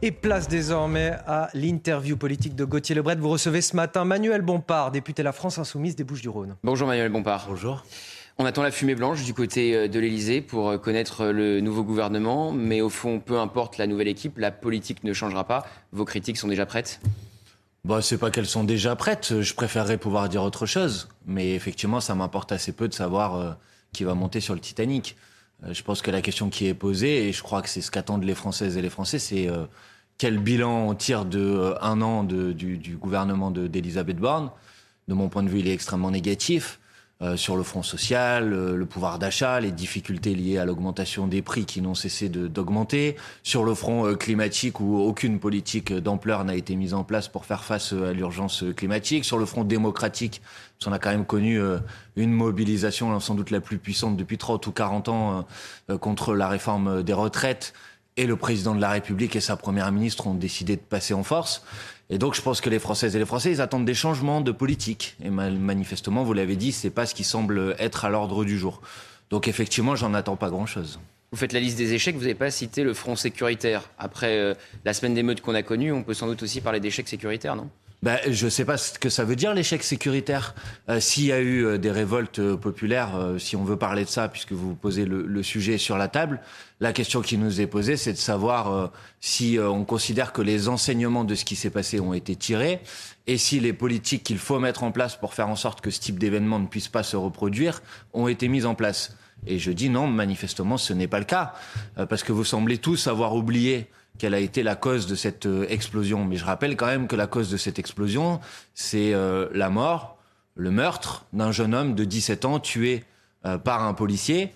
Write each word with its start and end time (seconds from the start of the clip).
Et 0.00 0.12
place 0.12 0.46
désormais 0.46 1.16
à 1.26 1.50
l'interview 1.54 2.16
politique 2.16 2.54
de 2.54 2.64
Gauthier 2.64 2.94
Lebret. 2.94 3.16
Vous 3.16 3.30
recevez 3.30 3.60
ce 3.60 3.74
matin 3.74 4.04
Manuel 4.04 4.42
Bompard, 4.42 4.92
député 4.92 5.22
de 5.22 5.24
la 5.24 5.32
France 5.32 5.58
Insoumise 5.58 5.96
des 5.96 6.04
Bouches-du-Rhône. 6.04 6.54
Bonjour 6.62 6.86
Manuel 6.86 7.10
Bompard. 7.10 7.46
Bonjour. 7.48 7.84
On 8.38 8.44
attend 8.44 8.62
la 8.62 8.70
fumée 8.70 8.94
blanche 8.94 9.24
du 9.24 9.34
côté 9.34 9.74
euh, 9.74 9.88
de 9.88 9.98
l'Elysée 9.98 10.40
pour 10.40 10.68
euh, 10.68 10.78
connaître 10.78 11.26
le 11.26 11.60
nouveau 11.60 11.82
gouvernement, 11.82 12.52
mais 12.52 12.80
au 12.80 12.90
fond, 12.90 13.18
peu 13.18 13.40
importe 13.40 13.76
la 13.76 13.88
nouvelle 13.88 14.06
équipe, 14.06 14.38
la 14.38 14.52
politique 14.52 15.02
ne 15.02 15.12
changera 15.12 15.42
pas. 15.48 15.66
Vos 15.90 16.04
critiques 16.04 16.36
sont 16.36 16.46
déjà 16.46 16.64
prêtes? 16.64 17.00
Bah, 17.84 18.00
c'est 18.00 18.18
pas 18.18 18.30
qu'elles 18.30 18.46
sont 18.46 18.62
déjà 18.62 18.94
prêtes, 18.94 19.40
je 19.40 19.54
préférerais 19.54 19.98
pouvoir 19.98 20.28
dire 20.28 20.44
autre 20.44 20.66
chose, 20.66 21.08
mais 21.26 21.56
effectivement, 21.56 22.00
ça 22.00 22.14
m'importe 22.14 22.52
assez 22.52 22.70
peu 22.70 22.86
de 22.86 22.94
savoir 22.94 23.34
euh, 23.34 23.50
qui 23.92 24.04
va 24.04 24.14
monter 24.14 24.38
sur 24.38 24.54
le 24.54 24.60
Titanic. 24.60 25.16
Je 25.70 25.82
pense 25.82 26.02
que 26.02 26.10
la 26.10 26.22
question 26.22 26.50
qui 26.50 26.66
est 26.66 26.74
posée, 26.74 27.28
et 27.28 27.32
je 27.32 27.42
crois 27.42 27.62
que 27.62 27.68
c'est 27.68 27.80
ce 27.80 27.90
qu'attendent 27.90 28.24
les 28.24 28.34
Françaises 28.34 28.76
et 28.76 28.82
les 28.82 28.90
Français, 28.90 29.18
c'est 29.18 29.48
quel 30.16 30.38
bilan 30.38 30.88
on 30.88 30.94
tire 30.94 31.24
de 31.24 31.74
un 31.80 32.00
an 32.00 32.24
de, 32.24 32.52
du, 32.52 32.78
du, 32.78 32.96
gouvernement 32.96 33.50
d'Elisabeth 33.50 34.18
Borne. 34.18 34.50
De 35.08 35.14
mon 35.14 35.28
point 35.28 35.42
de 35.42 35.48
vue, 35.48 35.60
il 35.60 35.68
est 35.68 35.72
extrêmement 35.72 36.10
négatif. 36.10 36.78
Euh, 37.20 37.36
sur 37.36 37.56
le 37.56 37.64
front 37.64 37.82
social, 37.82 38.52
euh, 38.52 38.76
le 38.76 38.86
pouvoir 38.86 39.18
d'achat, 39.18 39.58
les 39.58 39.72
difficultés 39.72 40.36
liées 40.36 40.56
à 40.58 40.64
l'augmentation 40.64 41.26
des 41.26 41.42
prix 41.42 41.64
qui 41.64 41.82
n'ont 41.82 41.96
cessé 41.96 42.28
d'augmenter, 42.28 43.16
sur 43.42 43.64
le 43.64 43.74
front 43.74 44.06
euh, 44.06 44.14
climatique 44.14 44.78
où 44.78 44.98
aucune 44.98 45.40
politique 45.40 45.92
d'ampleur 45.92 46.44
n'a 46.44 46.54
été 46.54 46.76
mise 46.76 46.94
en 46.94 47.02
place 47.02 47.26
pour 47.26 47.44
faire 47.44 47.64
face 47.64 47.92
à 47.92 48.12
l'urgence 48.12 48.62
climatique, 48.76 49.24
sur 49.24 49.36
le 49.36 49.46
front 49.46 49.64
démocratique, 49.64 50.42
qu'on 50.80 50.92
a 50.92 51.00
quand 51.00 51.10
même 51.10 51.26
connu 51.26 51.60
une 52.14 52.30
mobilisation 52.30 53.18
sans 53.18 53.34
doute 53.34 53.50
la 53.50 53.60
plus 53.60 53.78
puissante 53.78 54.16
depuis 54.16 54.38
30 54.38 54.64
ou 54.68 54.70
40 54.70 55.08
ans 55.08 55.46
contre 56.00 56.36
la 56.36 56.46
réforme 56.46 57.02
des 57.02 57.14
retraites, 57.14 57.72
et 58.18 58.26
le 58.26 58.36
président 58.36 58.74
de 58.74 58.80
la 58.80 58.90
République 58.90 59.36
et 59.36 59.40
sa 59.40 59.56
première 59.56 59.90
ministre 59.92 60.26
ont 60.26 60.34
décidé 60.34 60.74
de 60.76 60.82
passer 60.82 61.14
en 61.14 61.22
force. 61.22 61.62
Et 62.10 62.18
donc, 62.18 62.34
je 62.34 62.42
pense 62.42 62.60
que 62.60 62.68
les 62.68 62.80
Françaises 62.80 63.14
et 63.14 63.18
les 63.18 63.24
Français, 63.24 63.52
ils 63.52 63.60
attendent 63.60 63.84
des 63.84 63.94
changements 63.94 64.40
de 64.40 64.50
politique. 64.50 65.16
Et 65.24 65.30
manifestement, 65.30 66.24
vous 66.24 66.32
l'avez 66.32 66.56
dit, 66.56 66.72
c'est 66.72 66.90
pas 66.90 67.06
ce 67.06 67.14
qui 67.14 67.22
semble 67.22 67.76
être 67.78 68.04
à 68.04 68.10
l'ordre 68.10 68.44
du 68.44 68.58
jour. 68.58 68.82
Donc, 69.30 69.46
effectivement, 69.46 69.94
j'en 69.94 70.14
attends 70.14 70.36
pas 70.36 70.50
grand-chose. 70.50 70.98
Vous 71.30 71.38
faites 71.38 71.52
la 71.52 71.60
liste 71.60 71.78
des 71.78 71.92
échecs, 71.92 72.16
vous 72.16 72.22
n'avez 72.22 72.34
pas 72.34 72.50
cité 72.50 72.82
le 72.82 72.92
front 72.92 73.14
sécuritaire. 73.14 73.88
Après 73.98 74.38
euh, 74.38 74.54
la 74.84 74.94
semaine 74.94 75.14
d'émeutes 75.14 75.42
qu'on 75.42 75.54
a 75.54 75.62
connue, 75.62 75.92
on 75.92 76.02
peut 76.02 76.14
sans 76.14 76.26
doute 76.26 76.42
aussi 76.42 76.60
parler 76.60 76.80
d'échecs 76.80 77.08
sécuritaires, 77.08 77.54
non? 77.54 77.68
Ben, 78.00 78.18
je 78.30 78.44
ne 78.44 78.50
sais 78.50 78.64
pas 78.64 78.76
ce 78.76 78.96
que 78.96 79.08
ça 79.08 79.24
veut 79.24 79.34
dire 79.34 79.52
l'échec 79.54 79.82
sécuritaire. 79.82 80.54
Euh, 80.88 81.00
s'il 81.00 81.24
y 81.24 81.32
a 81.32 81.40
eu 81.40 81.64
euh, 81.64 81.78
des 81.78 81.90
révoltes 81.90 82.38
euh, 82.38 82.56
populaires, 82.56 83.34
si 83.38 83.56
on 83.56 83.64
veut 83.64 83.76
parler 83.76 84.04
de 84.04 84.08
ça, 84.08 84.28
puisque 84.28 84.52
vous 84.52 84.76
posez 84.76 85.04
le, 85.04 85.26
le, 85.26 85.42
sujet 85.42 85.78
sur 85.78 85.98
la 85.98 86.06
table, 86.06 86.40
la 86.78 86.92
question 86.92 87.22
qui 87.22 87.38
nous 87.38 87.60
est 87.60 87.66
posée, 87.66 87.96
c'est 87.96 88.12
de 88.12 88.18
savoir 88.18 88.92
si 89.20 89.58
on 89.60 89.84
considère 89.84 90.32
que 90.32 90.42
les 90.42 90.68
enseignements 90.68 91.24
de 91.24 91.34
ce 91.34 91.44
qui 91.44 91.56
s'est 91.56 91.70
passé 91.70 91.98
ont 91.98 92.14
été 92.14 92.36
tirés 92.36 92.80
et 93.26 93.36
si 93.36 93.58
les 93.58 93.72
politiques 93.72 94.22
qu'il 94.22 94.38
faut 94.38 94.60
mettre 94.60 94.84
en 94.84 94.92
place 94.92 95.16
pour 95.16 95.34
faire 95.34 95.48
en 95.48 95.56
sorte 95.56 95.80
que 95.80 95.90
ce 95.90 95.98
type 95.98 96.20
d'événement 96.20 96.60
ne 96.60 96.66
puisse 96.66 96.86
pas 96.86 97.02
se 97.02 97.16
reproduire 97.16 97.82
ont 98.12 98.28
été 98.28 98.46
mises 98.46 98.66
en 98.66 98.76
place. 98.76 99.16
Et 99.46 99.58
je 99.58 99.72
dis 99.72 99.90
non, 99.90 100.06
manifestement, 100.06 100.76
ce 100.76 100.92
n'est 100.92 101.08
pas 101.08 101.18
le 101.18 101.24
cas, 101.24 101.54
parce 102.08 102.22
que 102.22 102.30
vous 102.30 102.44
semblez 102.44 102.78
tous 102.78 103.08
avoir 103.08 103.34
oublié 103.34 103.88
quelle 104.18 104.34
a 104.34 104.40
été 104.40 104.62
la 104.62 104.76
cause 104.76 105.06
de 105.06 105.14
cette 105.14 105.46
euh, 105.46 105.66
explosion. 105.68 106.24
Mais 106.24 106.36
je 106.36 106.44
rappelle 106.44 106.76
quand 106.76 106.86
même 106.86 107.06
que 107.06 107.16
la 107.16 107.26
cause 107.26 107.50
de 107.50 107.56
cette 107.56 107.78
explosion, 107.78 108.40
c'est 108.74 109.14
euh, 109.14 109.48
la 109.52 109.70
mort, 109.70 110.18
le 110.54 110.70
meurtre 110.70 111.24
d'un 111.32 111.52
jeune 111.52 111.74
homme 111.74 111.94
de 111.94 112.04
17 112.04 112.44
ans 112.44 112.60
tué 112.60 113.04
euh, 113.46 113.58
par 113.58 113.84
un 113.84 113.94
policier. 113.94 114.52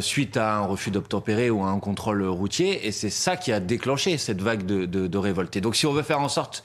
suite 0.00 0.36
à 0.36 0.56
un 0.58 0.66
refus 0.66 0.92
d'obtempérer 0.92 1.50
ou 1.50 1.64
à 1.64 1.68
un 1.68 1.80
contrôle 1.80 2.22
routier, 2.22 2.86
et 2.86 2.92
c'est 2.92 3.10
ça 3.10 3.36
qui 3.36 3.50
a 3.52 3.58
déclenché 3.58 4.16
cette 4.16 4.40
vague 4.40 4.64
de, 4.64 4.86
de, 4.86 5.08
de 5.08 5.18
révolte. 5.18 5.58
Donc, 5.58 5.74
si 5.74 5.84
on 5.84 5.92
veut 5.92 6.04
faire 6.04 6.20
en 6.20 6.28
sorte 6.28 6.62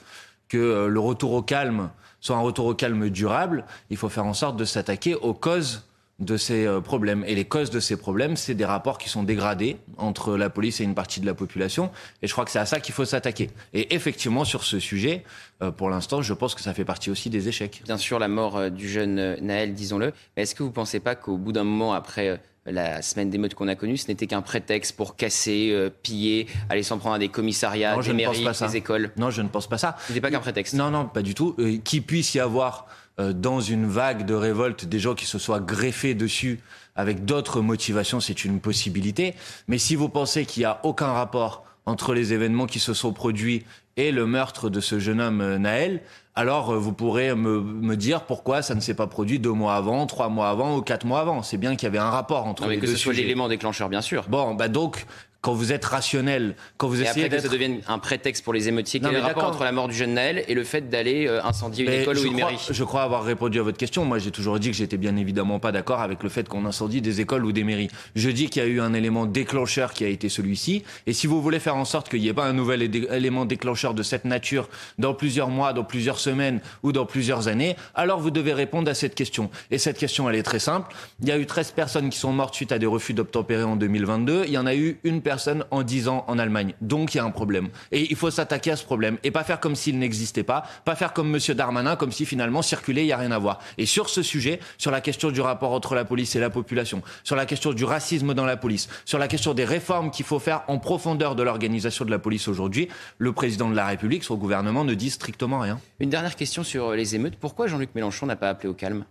que 0.48 0.86
le 0.86 1.00
retour 1.00 1.32
au 1.32 1.42
calme 1.42 1.90
soit 2.20 2.36
un 2.36 2.40
retour 2.40 2.66
au 2.66 2.74
calme 2.74 3.10
durable, 3.10 3.64
il 3.90 3.96
faut 3.96 4.08
faire 4.08 4.26
en 4.26 4.32
sorte 4.32 4.56
de 4.56 4.64
s'attaquer 4.64 5.16
aux 5.16 5.34
causes 5.34 5.82
de 6.20 6.36
ces 6.36 6.66
euh, 6.66 6.80
problèmes. 6.80 7.24
Et 7.26 7.34
les 7.34 7.44
causes 7.44 7.70
de 7.70 7.80
ces 7.80 7.96
problèmes, 7.96 8.36
c'est 8.36 8.54
des 8.54 8.64
rapports 8.64 8.98
qui 8.98 9.08
sont 9.08 9.24
dégradés 9.24 9.76
entre 9.98 10.36
la 10.36 10.48
police 10.48 10.80
et 10.80 10.84
une 10.84 10.94
partie 10.94 11.20
de 11.20 11.26
la 11.26 11.34
population. 11.34 11.90
Et 12.22 12.28
je 12.28 12.32
crois 12.32 12.44
que 12.44 12.50
c'est 12.50 12.58
à 12.58 12.66
ça 12.66 12.80
qu'il 12.80 12.94
faut 12.94 13.04
s'attaquer. 13.04 13.50
Et 13.72 13.94
effectivement, 13.94 14.44
sur 14.44 14.64
ce 14.64 14.78
sujet, 14.78 15.24
euh, 15.62 15.70
pour 15.70 15.90
l'instant, 15.90 16.22
je 16.22 16.32
pense 16.32 16.54
que 16.54 16.60
ça 16.60 16.72
fait 16.72 16.84
partie 16.84 17.10
aussi 17.10 17.30
des 17.30 17.48
échecs. 17.48 17.82
Bien 17.84 17.98
sûr, 17.98 18.18
la 18.18 18.28
mort 18.28 18.56
euh, 18.56 18.70
du 18.70 18.88
jeune 18.88 19.36
Naël, 19.40 19.74
disons-le. 19.74 20.12
Mais 20.36 20.44
est-ce 20.44 20.54
que 20.54 20.62
vous 20.62 20.68
ne 20.68 20.74
pensez 20.74 21.00
pas 21.00 21.16
qu'au 21.16 21.36
bout 21.36 21.52
d'un 21.52 21.64
moment, 21.64 21.92
après 21.94 22.40
la 22.66 23.02
semaine 23.02 23.28
d'émeutes 23.28 23.54
qu'on 23.54 23.68
a 23.68 23.74
connue, 23.74 23.98
ce 23.98 24.08
n'était 24.08 24.26
qu'un 24.26 24.40
prétexte 24.40 24.96
pour 24.96 25.16
casser, 25.16 25.90
piller, 26.02 26.46
aller 26.70 26.82
s'en 26.82 26.96
prendre 26.96 27.16
à 27.16 27.18
des 27.18 27.28
commissariats, 27.28 28.00
des 28.00 28.12
mairies, 28.14 28.46
des 28.58 28.76
écoles? 28.76 29.10
Non, 29.18 29.30
je 29.30 29.42
ne 29.42 29.48
pense 29.48 29.66
pas 29.66 29.76
ça. 29.76 29.96
Ce 30.06 30.12
n'était 30.12 30.22
pas 30.22 30.30
qu'un 30.30 30.40
prétexte 30.40 30.72
Non, 30.72 30.90
non, 30.90 31.04
pas 31.04 31.20
du 31.20 31.34
tout. 31.34 31.56
Qu'il 31.84 32.02
puisse 32.02 32.34
y 32.34 32.40
avoir 32.40 32.86
euh, 32.86 33.03
dans 33.18 33.60
une 33.60 33.86
vague 33.86 34.26
de 34.26 34.34
révolte 34.34 34.86
des 34.86 34.98
gens 34.98 35.14
qui 35.14 35.26
se 35.26 35.38
soient 35.38 35.60
greffés 35.60 36.14
dessus 36.14 36.60
avec 36.96 37.24
d'autres 37.24 37.60
motivations, 37.60 38.20
c'est 38.20 38.44
une 38.44 38.60
possibilité. 38.60 39.34
Mais 39.68 39.78
si 39.78 39.96
vous 39.96 40.08
pensez 40.08 40.46
qu'il 40.46 40.62
n'y 40.62 40.66
a 40.66 40.80
aucun 40.84 41.12
rapport 41.12 41.64
entre 41.86 42.14
les 42.14 42.32
événements 42.32 42.66
qui 42.66 42.78
se 42.78 42.94
sont 42.94 43.12
produits 43.12 43.64
et 43.96 44.10
le 44.10 44.26
meurtre 44.26 44.70
de 44.70 44.80
ce 44.80 44.98
jeune 44.98 45.20
homme 45.20 45.40
euh, 45.40 45.58
Naël, 45.58 46.00
alors 46.34 46.70
euh, 46.70 46.78
vous 46.78 46.92
pourrez 46.92 47.34
me, 47.34 47.60
me 47.60 47.96
dire 47.96 48.22
pourquoi 48.22 48.62
ça 48.62 48.74
ne 48.74 48.80
s'est 48.80 48.94
pas 48.94 49.06
produit 49.06 49.38
deux 49.38 49.52
mois 49.52 49.76
avant, 49.76 50.06
trois 50.06 50.28
mois 50.28 50.48
avant 50.48 50.76
ou 50.76 50.82
quatre 50.82 51.06
mois 51.06 51.20
avant. 51.20 51.42
C'est 51.42 51.58
bien 51.58 51.76
qu'il 51.76 51.86
y 51.86 51.86
avait 51.86 51.98
un 51.98 52.10
rapport 52.10 52.46
entre 52.46 52.66
les 52.66 52.76
que 52.76 52.86
deux. 52.86 52.92
Que 52.92 52.92
ce 52.92 53.02
soit 53.02 53.12
l'élément 53.12 53.48
déclencheur, 53.48 53.88
bien 53.88 54.00
sûr. 54.00 54.24
Bon, 54.28 54.54
bah 54.54 54.68
donc 54.68 55.06
quand 55.44 55.52
vous 55.52 55.72
êtes 55.72 55.84
rationnel, 55.84 56.54
quand 56.78 56.88
vous 56.88 57.02
et 57.02 57.04
essayez 57.04 57.26
après 57.26 57.36
que 57.36 57.42
ça 57.42 57.48
devienne 57.50 57.80
un 57.86 57.98
prétexte 57.98 58.42
pour 58.42 58.54
les 58.54 58.66
émeutiers, 58.68 58.98
quel 58.98 59.10
est 59.10 59.16
le 59.16 59.20
rapport 59.20 59.44
entre 59.44 59.62
la 59.62 59.72
mort 59.72 59.88
du 59.88 59.94
jeune 59.94 60.14
Naël 60.14 60.42
et 60.48 60.54
le 60.54 60.64
fait 60.64 60.88
d'aller 60.88 61.26
euh, 61.26 61.44
incendier 61.44 61.84
une 61.84 61.92
école 61.92 62.16
ou 62.16 62.24
une 62.24 62.32
crois, 62.32 62.50
mairie? 62.52 62.66
Je 62.70 62.82
crois 62.82 63.02
avoir 63.02 63.24
répondu 63.24 63.60
à 63.60 63.62
votre 63.62 63.76
question. 63.76 64.06
Moi, 64.06 64.18
j'ai 64.18 64.30
toujours 64.30 64.58
dit 64.58 64.70
que 64.70 64.76
j'étais 64.76 64.96
bien 64.96 65.14
évidemment 65.16 65.58
pas 65.58 65.70
d'accord 65.70 66.00
avec 66.00 66.22
le 66.22 66.30
fait 66.30 66.48
qu'on 66.48 66.64
incendie 66.64 67.02
des 67.02 67.20
écoles 67.20 67.44
ou 67.44 67.52
des 67.52 67.62
mairies. 67.62 67.90
Je 68.16 68.30
dis 68.30 68.48
qu'il 68.48 68.62
y 68.62 68.64
a 68.64 68.68
eu 68.68 68.80
un 68.80 68.94
élément 68.94 69.26
déclencheur 69.26 69.92
qui 69.92 70.06
a 70.06 70.08
été 70.08 70.30
celui-ci. 70.30 70.82
Et 71.06 71.12
si 71.12 71.26
vous 71.26 71.42
voulez 71.42 71.60
faire 71.60 71.76
en 71.76 71.84
sorte 71.84 72.08
qu'il 72.08 72.22
n'y 72.22 72.28
ait 72.28 72.32
pas 72.32 72.46
un 72.46 72.54
nouvel 72.54 72.80
élément 73.12 73.44
déclencheur 73.44 73.92
de 73.92 74.02
cette 74.02 74.24
nature 74.24 74.70
dans 74.98 75.12
plusieurs 75.12 75.50
mois, 75.50 75.74
dans 75.74 75.84
plusieurs 75.84 76.20
semaines 76.20 76.62
ou 76.82 76.92
dans 76.92 77.04
plusieurs 77.04 77.48
années, 77.48 77.76
alors 77.94 78.18
vous 78.18 78.30
devez 78.30 78.54
répondre 78.54 78.90
à 78.90 78.94
cette 78.94 79.14
question. 79.14 79.50
Et 79.70 79.76
cette 79.76 79.98
question, 79.98 80.26
elle 80.30 80.36
est 80.36 80.42
très 80.42 80.58
simple. 80.58 80.94
Il 81.20 81.28
y 81.28 81.32
a 81.32 81.38
eu 81.38 81.44
13 81.44 81.72
personnes 81.72 82.08
qui 82.08 82.18
sont 82.18 82.32
mortes 82.32 82.54
suite 82.54 82.72
à 82.72 82.78
des 82.78 82.86
refus 82.86 83.12
d'obtempérer 83.12 83.64
en 83.64 83.76
2022. 83.76 84.44
Il 84.46 84.50
y 84.50 84.56
en 84.56 84.64
a 84.64 84.74
eu 84.74 84.98
une 85.04 85.20
personne 85.20 85.33
en 85.70 85.82
10 85.82 86.08
ans 86.08 86.24
en 86.28 86.38
Allemagne. 86.38 86.74
Donc 86.80 87.14
il 87.14 87.18
y 87.18 87.20
a 87.20 87.24
un 87.24 87.30
problème. 87.30 87.68
Et 87.92 88.10
il 88.10 88.16
faut 88.16 88.30
s'attaquer 88.30 88.72
à 88.72 88.76
ce 88.76 88.84
problème. 88.84 89.18
Et 89.22 89.30
pas 89.30 89.44
faire 89.44 89.60
comme 89.60 89.76
s'il 89.76 89.98
n'existait 89.98 90.42
pas. 90.42 90.64
Pas 90.84 90.94
faire 90.94 91.12
comme 91.12 91.34
M. 91.34 91.54
Darmanin, 91.54 91.96
comme 91.96 92.12
si 92.12 92.26
finalement 92.26 92.62
circuler, 92.62 93.02
il 93.02 93.06
n'y 93.06 93.12
a 93.12 93.16
rien 93.16 93.32
à 93.32 93.38
voir. 93.38 93.60
Et 93.78 93.86
sur 93.86 94.08
ce 94.08 94.22
sujet, 94.22 94.60
sur 94.78 94.90
la 94.90 95.00
question 95.00 95.30
du 95.30 95.40
rapport 95.40 95.72
entre 95.72 95.94
la 95.94 96.04
police 96.04 96.36
et 96.36 96.40
la 96.40 96.50
population, 96.50 97.02
sur 97.22 97.36
la 97.36 97.46
question 97.46 97.72
du 97.72 97.84
racisme 97.84 98.34
dans 98.34 98.46
la 98.46 98.56
police, 98.56 98.88
sur 99.04 99.18
la 99.18 99.28
question 99.28 99.54
des 99.54 99.64
réformes 99.64 100.10
qu'il 100.10 100.24
faut 100.24 100.38
faire 100.38 100.62
en 100.68 100.78
profondeur 100.78 101.34
de 101.34 101.42
l'organisation 101.42 102.04
de 102.04 102.10
la 102.10 102.18
police 102.18 102.48
aujourd'hui, 102.48 102.88
le 103.18 103.32
président 103.32 103.68
de 103.68 103.76
la 103.76 103.86
République, 103.86 104.24
son 104.24 104.36
gouvernement 104.36 104.84
ne 104.84 104.94
dit 104.94 105.10
strictement 105.10 105.60
rien. 105.60 105.80
Une 106.00 106.10
dernière 106.10 106.36
question 106.36 106.64
sur 106.64 106.92
les 106.92 107.14
émeutes. 107.14 107.36
Pourquoi 107.36 107.66
Jean-Luc 107.66 107.94
Mélenchon 107.94 108.26
n'a 108.26 108.36
pas 108.36 108.48
appelé 108.48 108.68
au 108.68 108.74
calme? 108.74 109.04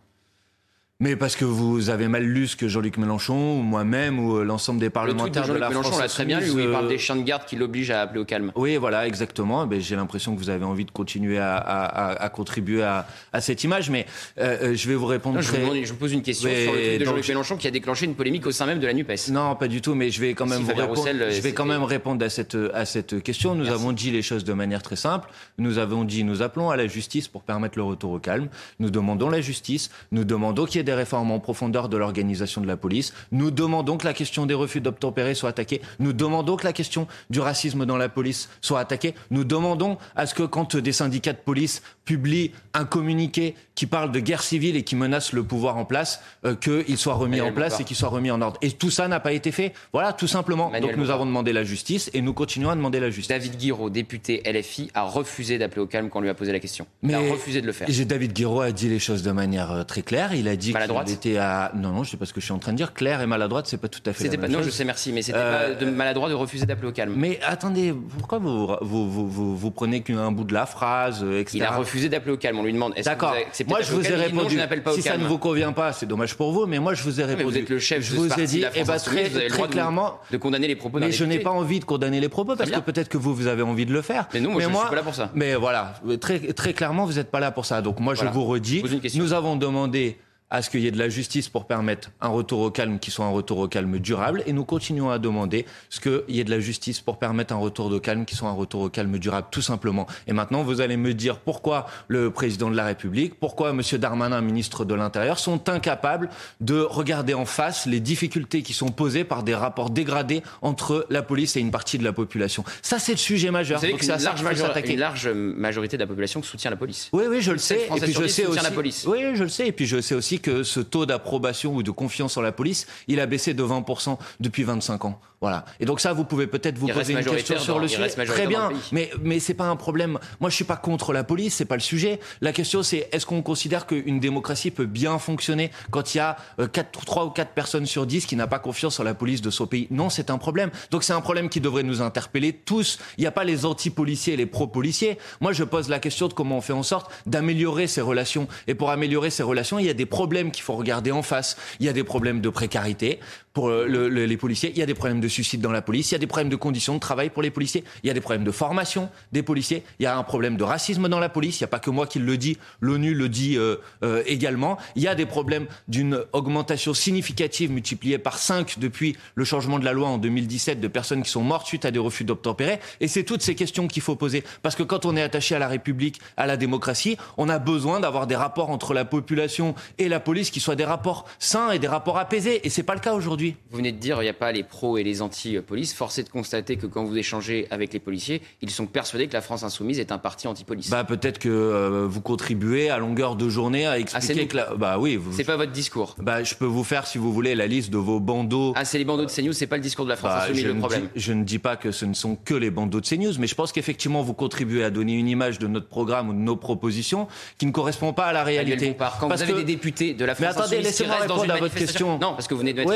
Mais 0.99 1.15
parce 1.15 1.35
que 1.35 1.43
vous 1.43 1.89
avez 1.89 2.07
mal 2.07 2.23
lu 2.23 2.47
ce 2.47 2.55
que 2.55 2.67
Jean-Luc 2.67 2.97
Mélenchon, 2.97 3.59
ou 3.59 3.61
moi-même, 3.61 4.19
ou 4.19 4.37
euh, 4.37 4.43
l'ensemble 4.43 4.79
des 4.79 4.89
parlementaires 4.89 5.47
de, 5.47 5.53
de, 5.53 5.57
la 5.57 5.69
Mélenchon 5.69 5.89
France. 5.89 6.01
l'a 6.01 6.07
très 6.07 6.23
bien 6.23 6.39
lu, 6.39 6.51
où 6.51 6.59
il 6.59 6.71
parle 6.71 6.85
euh, 6.85 6.89
des 6.89 6.97
chiens 6.97 7.15
de 7.15 7.23
garde 7.23 7.45
qui 7.45 7.55
l'obligent 7.55 7.91
à 7.91 8.01
appeler 8.01 8.19
au 8.21 8.25
calme. 8.25 8.51
Oui, 8.55 8.77
voilà, 8.77 9.05
exactement. 9.07 9.65
Ben, 9.65 9.81
J'ai 9.81 9.95
l'impression 9.95 10.33
que 10.33 10.39
vous 10.39 10.49
avez 10.49 10.63
envie 10.63 10.85
de 10.85 10.91
continuer 10.91 11.39
à, 11.39 11.57
à, 11.57 12.23
à 12.23 12.29
contribuer 12.29 12.83
à, 12.83 13.07
à, 13.33 13.41
cette 13.41 13.63
image, 13.63 13.89
mais 13.89 14.05
euh, 14.39 14.75
je 14.75 14.87
vais 14.87 14.95
vous 14.95 15.07
répondre. 15.07 15.37
Non, 15.37 15.41
très... 15.41 15.57
je, 15.57 15.65
vous, 15.65 15.75
je, 15.83 15.91
vous, 15.91 15.97
pose 15.97 16.13
une 16.13 16.21
question 16.21 16.47
mais 16.47 16.63
sur 16.63 16.73
le 16.73 16.79
tweet 16.79 16.99
de 16.99 17.05
Jean-Luc 17.05 17.27
Mélenchon 17.27 17.57
qui 17.57 17.67
a 17.67 17.71
déclenché 17.71 18.05
une 18.05 18.15
polémique 18.15 18.45
au 18.45 18.51
sein 18.51 18.65
même 18.65 18.79
de 18.79 18.87
la 18.87 18.93
NUPES. 18.93 19.29
Non, 19.31 19.55
pas 19.55 19.67
du 19.67 19.81
tout, 19.81 19.95
mais 19.95 20.09
je 20.09 20.21
vais 20.21 20.35
quand 20.35 20.45
même, 20.45 20.59
si 20.59 20.63
vous 20.63 20.69
répondre, 20.77 20.99
Roussel, 20.99 21.27
je 21.31 21.41
vais 21.41 21.53
quand 21.53 21.65
même 21.65 21.83
répondre 21.83 22.23
à 22.23 22.29
cette, 22.29 22.57
à 22.73 22.85
cette 22.85 23.21
question. 23.23 23.55
Nous 23.55 23.65
Merci. 23.65 23.73
avons 23.73 23.91
dit 23.91 24.11
les 24.11 24.21
choses 24.21 24.43
de 24.43 24.53
manière 24.53 24.81
très 24.81 24.95
simple. 24.95 25.29
Nous 25.57 25.79
avons 25.79 26.03
dit, 26.03 26.23
nous 26.23 26.41
appelons 26.41 26.69
à 26.69 26.77
la 26.77 26.87
justice 26.87 27.27
pour 27.27 27.41
permettre 27.41 27.77
le 27.77 27.83
retour 27.83 28.11
au 28.11 28.19
calme. 28.19 28.47
Nous 28.79 28.89
demandons 28.89 29.29
la 29.29 29.41
justice. 29.41 29.89
Nous 30.11 30.23
demandons 30.23 30.65
qu'il 30.65 30.77
y 30.77 30.79
ait 30.79 30.82
des 30.83 30.93
réformes 30.93 31.31
en 31.31 31.39
profondeur 31.39 31.89
de 31.89 31.97
l'organisation 31.97 32.61
de 32.61 32.67
la 32.67 32.77
police. 32.77 33.13
Nous 33.31 33.51
demandons 33.51 33.97
que 33.97 34.05
la 34.05 34.13
question 34.13 34.45
des 34.45 34.53
refus 34.53 34.81
d'obtempérer 34.81 35.33
soit 35.35 35.49
attaquée. 35.49 35.81
Nous 35.99 36.13
demandons 36.13 36.55
que 36.55 36.65
la 36.65 36.73
question 36.73 37.07
du 37.29 37.39
racisme 37.39 37.85
dans 37.85 37.97
la 37.97 38.09
police 38.09 38.49
soit 38.61 38.79
attaquée. 38.79 39.15
Nous 39.31 39.43
demandons 39.43 39.97
à 40.15 40.25
ce 40.25 40.33
que 40.33 40.43
quand 40.43 40.75
des 40.75 40.91
syndicats 40.91 41.33
de 41.33 41.37
police 41.37 41.81
publient 42.05 42.51
un 42.73 42.85
communiqué 42.85 43.55
qui 43.75 43.85
parle 43.85 44.11
de 44.11 44.19
guerre 44.19 44.43
civile 44.43 44.75
et 44.75 44.83
qui 44.83 44.95
menace 44.95 45.33
le 45.33 45.43
pouvoir 45.43 45.77
en 45.77 45.85
place, 45.85 46.21
euh, 46.45 46.55
qu'il 46.55 46.97
soit 46.97 47.13
remis 47.13 47.41
en 47.41 47.51
place 47.51 47.79
et 47.79 47.83
qu'il 47.83 47.95
soit 47.95 48.09
remis 48.09 48.31
en 48.31 48.41
ordre. 48.41 48.57
Et 48.61 48.71
tout 48.71 48.91
ça 48.91 49.07
n'a 49.07 49.19
pas 49.19 49.33
été 49.33 49.51
fait. 49.51 49.73
Voilà, 49.93 50.13
tout 50.13 50.27
simplement. 50.27 50.71
Donc 50.81 50.95
nous 50.95 51.09
avons 51.09 51.25
demandé 51.25 51.53
la 51.53 51.63
justice 51.63 52.09
et 52.13 52.21
nous 52.21 52.33
continuons 52.33 52.69
à 52.69 52.75
demander 52.75 52.99
la 52.99 53.09
justice. 53.09 53.29
David 53.29 53.57
Guiraud, 53.57 53.89
député 53.89 54.43
LFI, 54.45 54.91
a 54.93 55.03
refusé 55.03 55.57
d'appeler 55.57 55.81
au 55.81 55.87
calme 55.87 56.09
quand 56.09 56.19
on 56.19 56.21
lui 56.21 56.29
a 56.29 56.33
posé 56.33 56.51
la 56.51 56.59
question. 56.59 56.85
Mais 57.01 57.13
il 57.13 57.15
a 57.15 57.31
refusé 57.31 57.61
de 57.61 57.65
le 57.65 57.73
faire. 57.73 57.87
David 58.05 58.33
Guiraud 58.33 58.61
a 58.61 58.71
dit 58.71 58.89
les 58.89 58.99
choses 58.99 59.23
de 59.23 59.31
manière 59.31 59.71
euh, 59.71 59.83
très 59.83 60.01
claire. 60.01 60.33
Il 60.33 60.47
a 60.47 60.55
dit 60.55 60.73
qu'il 60.73 61.13
était 61.13 61.37
à. 61.37 61.71
Non, 61.75 61.91
non, 61.91 62.03
je 62.03 62.11
sais 62.11 62.17
pas 62.17 62.25
ce 62.25 62.33
que 62.33 62.41
je 62.41 62.45
suis 62.45 62.53
en 62.53 62.59
train 62.59 62.73
de 62.73 62.77
dire. 62.77 62.93
Claire 62.93 63.21
et 63.21 63.27
maladroite, 63.27 63.67
c'est 63.67 63.77
pas 63.77 63.87
tout 63.87 64.01
à 64.05 64.13
fait. 64.13 64.25
C'était 64.25 64.37
pas. 64.37 64.47
Non, 64.47 64.61
je 64.61 64.69
sais, 64.69 64.85
merci, 64.85 65.11
mais 65.11 65.21
c'était 65.21 65.75
de 65.79 65.85
maladroit 65.85 66.29
de 66.29 66.33
refuser 66.33 66.65
d'appeler 66.65 66.89
au 66.89 66.91
calme. 66.91 67.13
Mais 67.15 67.39
attendez, 67.45 67.93
pourquoi 68.17 68.39
vous 68.39 68.75
vous, 68.81 69.29
vous, 69.29 69.57
vous, 69.57 69.71
prenez 69.71 70.01
qu'un 70.01 70.31
bout 70.31 70.43
de 70.43 70.53
la 70.53 70.65
phrase, 70.65 71.23
etc. 71.23 71.57
Il 71.57 71.63
a 71.63 71.71
refusé 71.71 71.92
d'appeler 72.09 72.33
au 72.33 72.37
calme. 72.37 72.59
On 72.59 72.63
lui 72.63 72.73
demande. 72.73 72.93
D'accord. 73.03 73.35
Moi, 73.67 73.81
je 73.81 73.91
vous 73.91 74.05
ai 74.05 74.15
répondu. 74.15 74.59
si 74.93 75.01
ça 75.01 75.17
ne 75.17 75.25
vous 75.25 75.37
convient 75.37 75.73
pas, 75.73 75.93
c'est 75.93 76.05
dommage 76.05 76.35
pour 76.35 76.51
vous, 76.51 76.65
mais 76.65 76.79
moi, 76.79 76.93
je 76.93 77.03
vous 77.03 77.19
ai 77.19 77.23
répondu. 77.23 77.43
vous 77.43 77.57
êtes 77.57 77.69
le 77.69 77.79
chef. 77.79 78.03
Je 78.03 78.15
vous 78.15 78.33
ai 78.39 78.45
dit, 78.45 78.63
eh 78.75 78.83
ben, 78.83 78.97
très, 78.97 79.29
très 79.29 79.67
clairement, 79.67 80.19
de 80.31 80.37
condamner 80.37 80.67
les 80.67 80.75
propos. 80.75 80.99
Mais 80.99 81.11
je 81.11 81.25
n'ai 81.25 81.39
pas 81.39 81.51
envie 81.51 81.79
de 81.79 81.85
condamner 81.85 82.19
les 82.19 82.29
propos 82.29 82.55
parce 82.55 82.69
que 82.69 82.79
peut-être 82.79 83.09
que 83.09 83.17
vous, 83.17 83.33
vous 83.33 83.47
avez 83.47 83.61
envie 83.63 83.85
de 83.85 83.93
le 83.93 84.01
faire. 84.01 84.27
Mais 84.33 84.39
non, 84.39 84.51
moi, 84.51 84.61
je 84.61 84.67
ne 84.67 84.73
suis 84.73 84.89
pas 84.89 84.95
là 84.95 85.03
pour 85.03 85.15
ça. 85.15 85.29
Mais 85.33 85.55
voilà, 85.55 85.95
très, 86.19 86.39
très 86.53 86.73
clairement, 86.73 87.05
vous 87.05 87.13
n'êtes 87.13 87.31
pas 87.31 87.39
là 87.39 87.51
pour 87.51 87.65
ça. 87.65 87.81
Donc 87.81 87.99
moi, 87.99 88.15
je 88.15 88.25
vous 88.25 88.45
redis, 88.45 88.83
nous 89.15 89.33
avons 89.33 89.55
demandé 89.55 90.17
à 90.53 90.61
ce 90.61 90.69
qu'il 90.69 90.81
y 90.81 90.87
ait 90.87 90.91
de 90.91 90.99
la 90.99 91.09
justice 91.09 91.49
pour 91.49 91.65
permettre 91.65 92.11
un 92.21 92.27
retour 92.27 92.59
au 92.59 92.69
calme 92.69 92.99
qui 92.99 93.09
soit 93.09 93.25
un 93.25 93.31
retour 93.31 93.57
au 93.57 93.67
calme 93.67 93.97
durable. 93.97 94.43
Et 94.45 94.53
nous 94.53 94.65
continuons 94.65 95.09
à 95.09 95.17
demander 95.17 95.65
ce 95.89 95.99
qu'il 95.99 96.21
y 96.29 96.39
ait 96.39 96.43
de 96.43 96.51
la 96.51 96.59
justice 96.59 97.01
pour 97.01 97.17
permettre 97.17 97.53
un 97.53 97.57
retour 97.57 97.91
au 97.91 97.99
calme 97.99 98.23
qui 98.23 98.35
soit 98.35 98.49
un 98.49 98.53
retour 98.53 98.81
au 98.81 98.89
calme 98.89 99.17
durable, 99.17 99.47
tout 99.49 99.63
simplement. 99.63 100.05
Et 100.27 100.33
maintenant, 100.33 100.61
vous 100.61 100.79
allez 100.79 100.95
me 100.95 101.15
dire 101.15 101.39
pourquoi 101.39 101.87
le 102.07 102.29
président 102.29 102.69
de 102.69 102.75
la 102.75 102.85
République, 102.85 103.33
pourquoi 103.39 103.71
M. 103.71 103.81
Darmanin, 103.93 104.41
ministre 104.41 104.85
de 104.85 104.93
l'Intérieur, 104.93 105.39
sont 105.39 105.69
incapables 105.69 106.29
de 106.61 106.79
regarder 106.81 107.33
en 107.33 107.45
face 107.45 107.87
les 107.87 107.99
difficultés 107.99 108.61
qui 108.61 108.73
sont 108.73 108.89
posées 108.89 109.23
par 109.23 109.41
des 109.41 109.55
rapports 109.55 109.89
dégradés 109.89 110.43
entre 110.61 111.07
la 111.09 111.23
police 111.23 111.55
et 111.55 111.61
une 111.61 111.71
partie 111.71 111.97
de 111.97 112.03
la 112.03 112.13
population. 112.13 112.63
Ça, 112.83 112.99
c'est 112.99 113.13
le 113.13 113.17
sujet 113.17 113.49
majeur. 113.49 113.81
Vous 113.81 113.97
savez 113.97 114.17
large, 114.17 114.85
une 114.85 114.99
large 114.99 115.29
majorité 115.29 115.97
de 115.97 116.03
la 116.03 116.07
population 116.07 116.43
soutient 116.43 116.69
la 116.69 116.77
police. 116.77 117.09
Oui, 117.11 117.23
oui, 117.27 117.41
je 117.41 117.51
le 117.51 117.57
sais. 117.57 117.87
Et 117.95 117.99
puis 117.99 118.13
je 118.13 118.27
sais 118.27 118.45
aussi. 118.45 118.63
La 118.63 118.69
police. 118.69 119.05
Oui, 119.07 119.19
je 119.33 119.43
le 119.43 119.49
sais. 119.49 119.67
Et 119.67 119.71
puis 119.71 119.87
je 119.87 119.99
sais 119.99 120.13
aussi 120.13 120.39
que 120.43 120.61
ce 120.61 120.79
taux 120.79 121.07
d'approbation 121.07 121.73
ou 121.73 121.81
de 121.81 121.89
confiance 121.89 122.37
en 122.37 122.41
la 122.41 122.51
police, 122.51 122.85
il 123.07 123.19
a 123.19 123.25
baissé 123.25 123.55
de 123.55 123.63
20% 123.63 124.17
depuis 124.39 124.63
25 124.63 125.05
ans. 125.05 125.19
Voilà. 125.43 125.65
Et 125.81 125.85
donc 125.85 125.99
ça, 125.99 126.13
vous 126.13 126.23
pouvez 126.23 126.47
peut-être 126.47 126.77
vous 126.77 126.87
poser 126.87 127.11
une 127.11 127.25
question 127.25 127.59
sur 127.59 127.77
le 127.77 127.89
sujet. 127.89 128.07
Très 128.07 128.47
bien, 128.47 128.69
mais 128.93 129.11
mais 129.21 129.39
c'est 129.39 129.53
pas 129.53 129.65
un 129.65 129.75
problème. 129.75 130.17
Moi, 130.39 130.49
je 130.49 130.55
suis 130.55 130.63
pas 130.63 130.77
contre 130.77 131.11
la 131.11 131.25
police, 131.25 131.55
c'est 131.55 131.65
pas 131.65 131.75
le 131.75 131.81
sujet. 131.81 132.21
La 132.39 132.53
question, 132.53 132.81
c'est 132.81 133.09
est-ce 133.11 133.25
qu'on 133.25 133.41
considère 133.41 133.85
qu'une 133.85 134.21
démocratie 134.21 134.71
peut 134.71 134.85
bien 134.85 135.19
fonctionner 135.19 135.69
quand 135.91 136.15
il 136.15 136.19
y 136.19 136.21
a 136.21 136.37
4, 136.71 136.97
euh, 136.97 137.01
3 137.05 137.25
ou 137.25 137.29
4 137.31 137.51
personnes 137.51 137.85
sur 137.85 138.05
10 138.05 138.25
qui 138.25 138.37
n'a 138.37 138.47
pas 138.47 138.59
confiance 138.59 139.01
en 139.01 139.03
la 139.03 139.13
police 139.13 139.41
de 139.41 139.49
son 139.49 139.67
pays? 139.67 139.87
Non, 139.91 140.09
c'est 140.09 140.29
un 140.29 140.37
problème. 140.37 140.71
Donc 140.91 141.03
c'est 141.03 141.11
un 141.11 141.19
problème 141.19 141.49
qui 141.49 141.59
devrait 141.59 141.83
nous 141.83 142.01
interpeller 142.01 142.53
tous. 142.53 142.99
Il 143.17 143.21
n'y 143.21 143.27
a 143.27 143.31
pas 143.31 143.43
les 143.43 143.65
anti-policiers 143.65 144.35
et 144.35 144.37
les 144.37 144.45
pro-policiers. 144.45 145.17
Moi, 145.41 145.51
je 145.51 145.65
pose 145.65 145.89
la 145.89 145.99
question 145.99 146.29
de 146.29 146.33
comment 146.33 146.59
on 146.59 146.61
fait 146.61 146.71
en 146.71 146.83
sorte 146.83 147.11
d'améliorer 147.25 147.87
ces 147.87 147.99
relations. 147.99 148.47
Et 148.67 148.75
pour 148.75 148.91
améliorer 148.91 149.29
ces 149.29 149.43
relations, 149.43 149.77
il 149.77 149.85
y 149.85 149.89
a 149.89 149.93
des 149.93 150.05
problèmes 150.05 150.32
qu'il 150.51 150.63
faut 150.63 150.75
regarder 150.75 151.11
en 151.11 151.21
face. 151.21 151.57
Il 151.79 151.85
y 151.85 151.89
a 151.89 151.93
des 151.93 152.03
problèmes 152.03 152.41
de 152.41 152.49
précarité 152.49 153.19
pour 153.53 153.69
les 153.69 154.37
policiers. 154.37 154.71
Il 154.71 154.79
y 154.79 154.81
a 154.81 154.85
des 154.87 154.95
problèmes 154.95 155.21
de 155.21 155.27
suicide 155.27 155.61
dans 155.61 155.71
la 155.71 155.83
police. 155.83 156.09
Il 156.11 156.13
y 156.13 156.15
a 156.15 156.19
des 156.19 156.27
problèmes 156.27 156.49
de 156.49 156.55
conditions 156.55 156.95
de 156.95 156.99
travail 156.99 157.29
pour 157.29 157.43
les 157.43 157.51
policiers. 157.51 157.83
Il 158.03 158.07
y 158.07 158.09
a 158.09 158.13
des 158.13 158.21
problèmes 158.21 158.43
de 158.43 158.51
formation 158.51 159.09
des 159.31 159.43
policiers. 159.43 159.83
Il 159.99 160.03
y 160.03 160.05
a 160.07 160.17
un 160.17 160.23
problème 160.23 160.57
de 160.57 160.63
racisme 160.63 161.07
dans 161.07 161.19
la 161.19 161.29
police. 161.29 161.59
Il 161.59 161.63
n'y 161.63 161.65
a 161.65 161.69
pas 161.69 161.79
que 161.79 161.91
moi 161.91 162.07
qui 162.07 162.17
le 162.17 162.37
dis. 162.37 162.57
L'ONU 162.81 163.13
le 163.13 163.29
dit 163.29 163.57
euh, 163.57 163.75
euh, 164.03 164.23
également. 164.25 164.77
Il 164.95 165.03
y 165.03 165.07
a 165.07 165.13
des 165.13 165.27
problèmes 165.27 165.67
d'une 165.87 166.23
augmentation 166.33 166.95
significative 166.95 167.71
multipliée 167.71 168.17
par 168.17 168.39
5 168.39 168.79
depuis 168.79 169.15
le 169.35 169.43
changement 169.43 169.77
de 169.77 169.85
la 169.85 169.93
loi 169.93 170.07
en 170.07 170.17
2017 170.17 170.79
de 170.79 170.87
personnes 170.87 171.21
qui 171.21 171.29
sont 171.29 171.43
mortes 171.43 171.67
suite 171.67 171.85
à 171.85 171.91
des 171.91 171.99
refus 171.99 172.23
d'obtempérer. 172.23 172.79
Et 173.01 173.07
c'est 173.07 173.23
toutes 173.23 173.43
ces 173.43 173.53
questions 173.53 173.87
qu'il 173.87 174.01
faut 174.01 174.15
poser. 174.15 174.43
Parce 174.63 174.75
que 174.75 174.83
quand 174.83 175.05
on 175.05 175.15
est 175.15 175.21
attaché 175.21 175.53
à 175.53 175.59
la 175.59 175.67
République, 175.67 176.19
à 176.37 176.47
la 176.47 176.57
démocratie, 176.57 177.17
on 177.37 177.49
a 177.49 177.59
besoin 177.59 177.99
d'avoir 177.99 178.25
des 178.25 178.35
rapports 178.35 178.71
entre 178.71 178.95
la 178.95 179.05
population 179.05 179.75
et 179.99 180.09
la 180.09 180.19
police 180.19 180.49
qui 180.49 180.59
soient 180.59 180.75
des 180.75 180.85
rapports 180.85 181.25
sains 181.37 181.69
et 181.71 181.77
des 181.77 181.87
rapports 181.87 182.17
apaisés. 182.17 182.65
Et 182.65 182.69
c'est 182.69 182.83
pas 182.83 182.95
le 182.95 182.99
cas 182.99 183.13
aujourd'hui. 183.13 183.42
Vous 183.71 183.77
venez 183.77 183.91
de 183.91 183.97
dire 183.97 184.17
il 184.21 184.23
n'y 184.23 184.29
a 184.29 184.33
pas 184.33 184.51
les 184.51 184.63
pros 184.63 184.97
et 184.97 185.03
les 185.03 185.21
anti-police. 185.21 185.93
Force 185.93 186.17
est 186.17 186.23
de 186.23 186.29
constater 186.29 186.77
que 186.77 186.85
quand 186.85 187.03
vous 187.03 187.17
échangez 187.17 187.67
avec 187.71 187.93
les 187.93 187.99
policiers, 187.99 188.41
ils 188.61 188.69
sont 188.69 188.85
persuadés 188.85 189.27
que 189.27 189.33
la 189.33 189.41
France 189.41 189.63
insoumise 189.63 189.99
est 189.99 190.11
un 190.11 190.17
parti 190.17 190.47
anti-police. 190.47 190.89
Bah 190.89 191.03
peut-être 191.03 191.39
que 191.39 191.49
euh, 191.49 192.07
vous 192.07 192.21
contribuez 192.21 192.89
à 192.89 192.97
longueur 192.97 193.35
de 193.35 193.49
journée 193.49 193.85
à 193.85 193.99
expliquer 193.99 194.47
que 194.47 194.57
la... 194.57 194.75
bah 194.75 194.97
oui. 194.99 195.19
C'est 195.31 195.43
pas 195.43 195.57
votre 195.57 195.71
discours. 195.71 196.15
Bah 196.19 196.43
je 196.43 196.55
peux 196.55 196.65
vous 196.65 196.83
faire 196.83 197.07
si 197.07 197.17
vous 197.17 197.33
voulez 197.33 197.55
la 197.55 197.67
liste 197.67 197.91
de 197.91 197.97
vos 197.97 198.19
bandeaux. 198.19 198.73
Ah 198.75 198.85
c'est 198.85 198.97
les 198.97 199.05
bandeaux 199.05 199.25
de 199.25 199.31
CNews, 199.31 199.53
c'est 199.53 199.67
pas 199.67 199.77
le 199.77 199.83
discours 199.83 200.05
de 200.05 200.09
la 200.09 200.15
France 200.15 200.33
bah, 200.33 200.43
insoumise 200.43 200.65
le 200.65 200.75
problème. 200.75 201.09
je 201.15 201.33
ne 201.33 201.43
dis 201.43 201.59
pas 201.59 201.75
que 201.75 201.91
ce 201.91 202.05
ne 202.05 202.13
sont 202.13 202.35
que 202.35 202.53
les 202.53 202.69
bandeaux 202.69 203.01
de 203.01 203.07
CNews, 203.07 203.33
mais 203.39 203.47
je 203.47 203.55
pense 203.55 203.71
qu'effectivement 203.71 204.21
vous 204.21 204.33
contribuez 204.33 204.83
à 204.83 204.89
donner 204.89 205.13
une 205.13 205.27
image 205.27 205.59
de 205.59 205.67
notre 205.67 205.87
programme 205.87 206.29
ou 206.29 206.33
de 206.33 206.39
nos 206.39 206.55
propositions 206.55 207.27
qui 207.57 207.65
ne 207.65 207.71
correspond 207.71 208.13
pas 208.13 208.25
à 208.25 208.33
la 208.33 208.43
réalité. 208.43 208.95
Quand 209.19 209.27
vous 209.27 209.41
avez 209.41 209.53
des 209.53 209.63
députés 209.63 210.13
de 210.13 210.25
la 210.25 210.35
France 210.35 210.55
mais 210.55 210.61
attendez, 210.61 210.81
laissez-moi 210.81 211.15
répondre 211.15 211.51
à 211.51 211.57
votre 211.57 211.75
question. 211.75 212.19
Non, 212.19 212.33
parce 212.33 212.47
que 212.47 212.53
vous 212.53 212.61
venez 212.61 212.73
de 212.73 212.79
mettre 212.79 212.91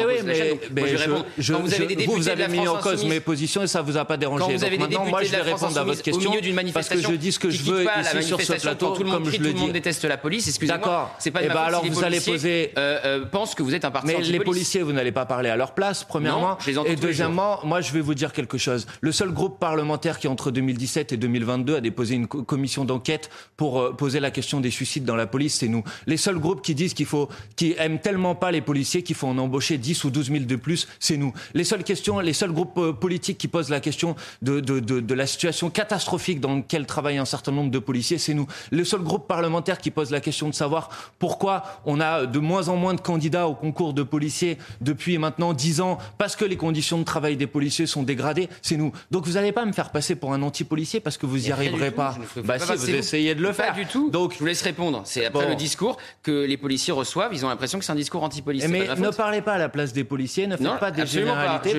je, 1.38 1.54
vous 1.54 1.74
avez 1.74 1.96
des 1.96 2.06
vous 2.06 2.30
avez 2.30 2.48
mis 2.48 2.68
en 2.68 2.78
cause 2.78 3.06
mes 3.06 3.20
positions 3.20 3.64
et 3.64 3.68
ça 3.68 3.82
vous 3.82 3.98
a 3.98 4.06
pas 4.06 4.18
dérangé. 4.18 4.44
Quand 4.44 4.52
vous 4.52 4.64
avez 4.64 4.78
des 4.78 4.88
députés 4.88 5.10
moi, 5.10 5.24
je 5.24 5.32
vais 5.32 5.42
répondre 5.42 5.78
à 5.78 5.84
votre 5.84 6.02
question 6.02 6.30
au 6.30 6.32
milieu 6.32 6.42
d'une 6.42 6.56
manifestation 6.56 6.96
parce 6.96 7.08
que 7.08 7.14
je 7.14 7.18
dis 7.18 7.32
ce 7.32 7.40
que 7.40 7.50
je 7.50 7.64
veux 7.64 7.84
ici 7.84 8.28
sur 8.28 8.42
ce 8.42 8.54
plateau, 8.54 8.92
tout 8.92 9.04
le 9.04 9.10
monde 9.10 9.26
crie, 9.26 9.38
tout 9.38 9.44
le 9.44 9.54
monde 9.54 9.72
déteste 9.72 10.06
la 10.06 10.18
police. 10.18 10.48
Excusez-moi, 10.48 11.12
c'est 11.20 11.32
pas. 11.32 11.42
Et 11.42 11.46
eh 11.46 11.54
ben 11.54 11.58
alors 11.58 11.86
vous 11.86 12.04
allez 12.04 12.20
poser. 12.20 12.72
Euh, 12.78 13.00
euh, 13.06 13.26
pense 13.26 13.56
que 13.56 13.64
vous 13.64 13.76
êtes 13.76 13.86
un 13.86 13.92
parti 13.92 14.08
Mais 14.08 14.22
les 14.22 14.40
policiers, 14.40 14.82
vous 14.82 14.94
n'allez 14.94 15.12
pas 15.12 15.26
parler 15.26 15.50
à 15.50 15.56
leur 15.56 15.74
place, 15.74 16.04
premièrement. 16.04 16.58
Et 16.86 16.96
deuxièmement, 16.96 17.60
moi, 17.64 17.82
je 17.82 17.92
vais 17.92 18.02
vous 18.02 18.14
dire 18.14 18.34
quelque 18.34 18.58
chose. 18.58 18.88
Le 19.02 19.12
seul 19.12 19.32
groupe 19.32 19.60
parlementaire 19.60 20.20
qui 20.20 20.28
entre 20.28 20.52
2017 20.52 21.14
et 21.14 21.18
2022 21.18 21.76
a 21.76 21.82
déposé 21.82 22.16
une 22.16 22.28
commission 22.28 22.86
d'enquête 22.86 23.30
pour 23.56 23.80
euh, 23.80 23.92
poser 23.92 24.20
la 24.20 24.32
question 24.32 24.60
des 24.60 24.72
suicides 24.72 25.06
dans 25.06 25.16
la 25.16 25.28
police, 25.28 25.56
c'est 25.60 25.68
nous. 25.68 25.84
Les 26.06 26.18
seuls 26.18 26.40
groupes 26.40 26.62
qui 26.62 26.76
disent 26.76 26.94
qu'il 26.94 27.06
faut, 27.06 27.30
qui 27.56 27.76
aiment 27.78 28.00
tellement 28.00 28.36
pas 28.36 28.52
les 28.52 28.62
policiers 28.62 29.04
qu'il 29.04 29.16
faut 29.16 29.28
en 29.28 29.38
embaucher 29.38 29.78
10 29.78 30.04
ou 30.06 30.10
12 30.10 30.27
000 30.32 30.46
de 30.46 30.56
plus, 30.56 30.88
c'est 31.00 31.18
nous. 31.18 31.34
Les 31.54 31.64
seules 31.64 31.84
questions, 31.84 32.20
les 32.20 32.34
seuls 32.34 32.52
groupes 32.52 32.78
euh, 32.78 32.94
politiques 32.94 33.38
qui 33.38 33.48
posent 33.48 33.70
la 33.70 33.80
question 33.80 34.16
de, 34.42 34.60
de, 34.60 34.80
de, 34.80 35.00
de 35.00 35.14
la 35.14 35.28
situation 35.28 35.70
catastrophique 35.70 36.40
dans 36.40 36.56
laquelle 36.56 36.86
travaillent 36.86 37.18
un 37.18 37.26
certain 37.26 37.52
nombre 37.52 37.72
de 37.72 37.80
policiers, 37.80 38.18
c'est 38.18 38.34
nous. 38.34 38.48
Le 38.72 38.84
seul 38.84 39.02
groupe 39.02 39.28
parlementaire 39.28 39.80
qui 39.80 39.92
pose 39.92 40.12
la 40.12 40.20
question 40.22 40.50
de 40.50 40.54
savoir 40.54 40.90
pourquoi 41.20 41.64
on 41.86 42.00
a 42.00 42.26
de 42.26 42.40
moins 42.40 42.70
en 42.70 42.76
moins 42.76 42.94
de 42.94 43.02
candidats 43.02 43.48
au 43.48 43.56
concours 43.56 43.94
de 43.94 44.04
policiers 44.04 44.58
depuis 44.82 45.18
maintenant 45.18 45.54
10 45.54 45.82
ans 45.82 45.98
parce 46.18 46.36
que 46.36 46.46
les 46.46 46.58
conditions 46.58 47.00
de 47.00 47.04
travail 47.04 47.38
des 47.38 47.48
policiers 47.48 47.86
sont 47.86 48.04
dégradées, 48.04 48.50
c'est 48.62 48.78
nous. 48.78 48.92
Donc 49.12 49.26
vous 49.26 49.34
n'allez 49.34 49.52
pas 49.52 49.66
me 49.66 49.72
faire 49.72 49.92
passer 49.92 50.16
pour 50.16 50.34
un 50.34 50.42
anti-policier 50.42 51.00
parce 51.00 51.18
que 51.18 51.26
vous 51.26 51.38
n'y 51.38 51.52
arriverez 51.52 51.92
pas. 51.92 52.16
Bah 52.44 52.60
si, 52.60 52.74
vous 52.74 52.90
essayez 52.90 53.36
de 53.36 53.42
le 53.42 53.54
faire. 53.54 53.74
Pas 53.74 53.80
du 53.80 53.86
tout. 53.86 54.10
Donc 54.10 54.34
je 54.34 54.40
vous 54.40 54.46
laisse 54.46 54.62
répondre. 54.62 55.02
C'est 55.06 55.26
après 55.26 55.48
le 55.48 55.56
discours 55.56 55.98
que 56.24 56.46
les 56.46 56.58
policiers 56.58 56.94
reçoivent, 56.94 57.34
ils 57.34 57.46
ont 57.46 57.50
l'impression 57.50 57.80
que 57.80 57.86
c'est 57.86 57.92
un 57.92 57.96
discours 57.96 58.24
anti-policier. 58.24 58.68
Mais 58.70 58.88
ne 58.96 59.10
parlez 59.10 59.42
pas 59.42 59.54
à 59.54 59.58
la 59.58 59.70
place 59.70 59.94
des 59.94 60.04
policiers, 60.04 60.17
ne 60.18 60.58
faites 60.58 60.80
pas 60.80 60.92
des 60.92 61.06
généralités. 61.06 61.74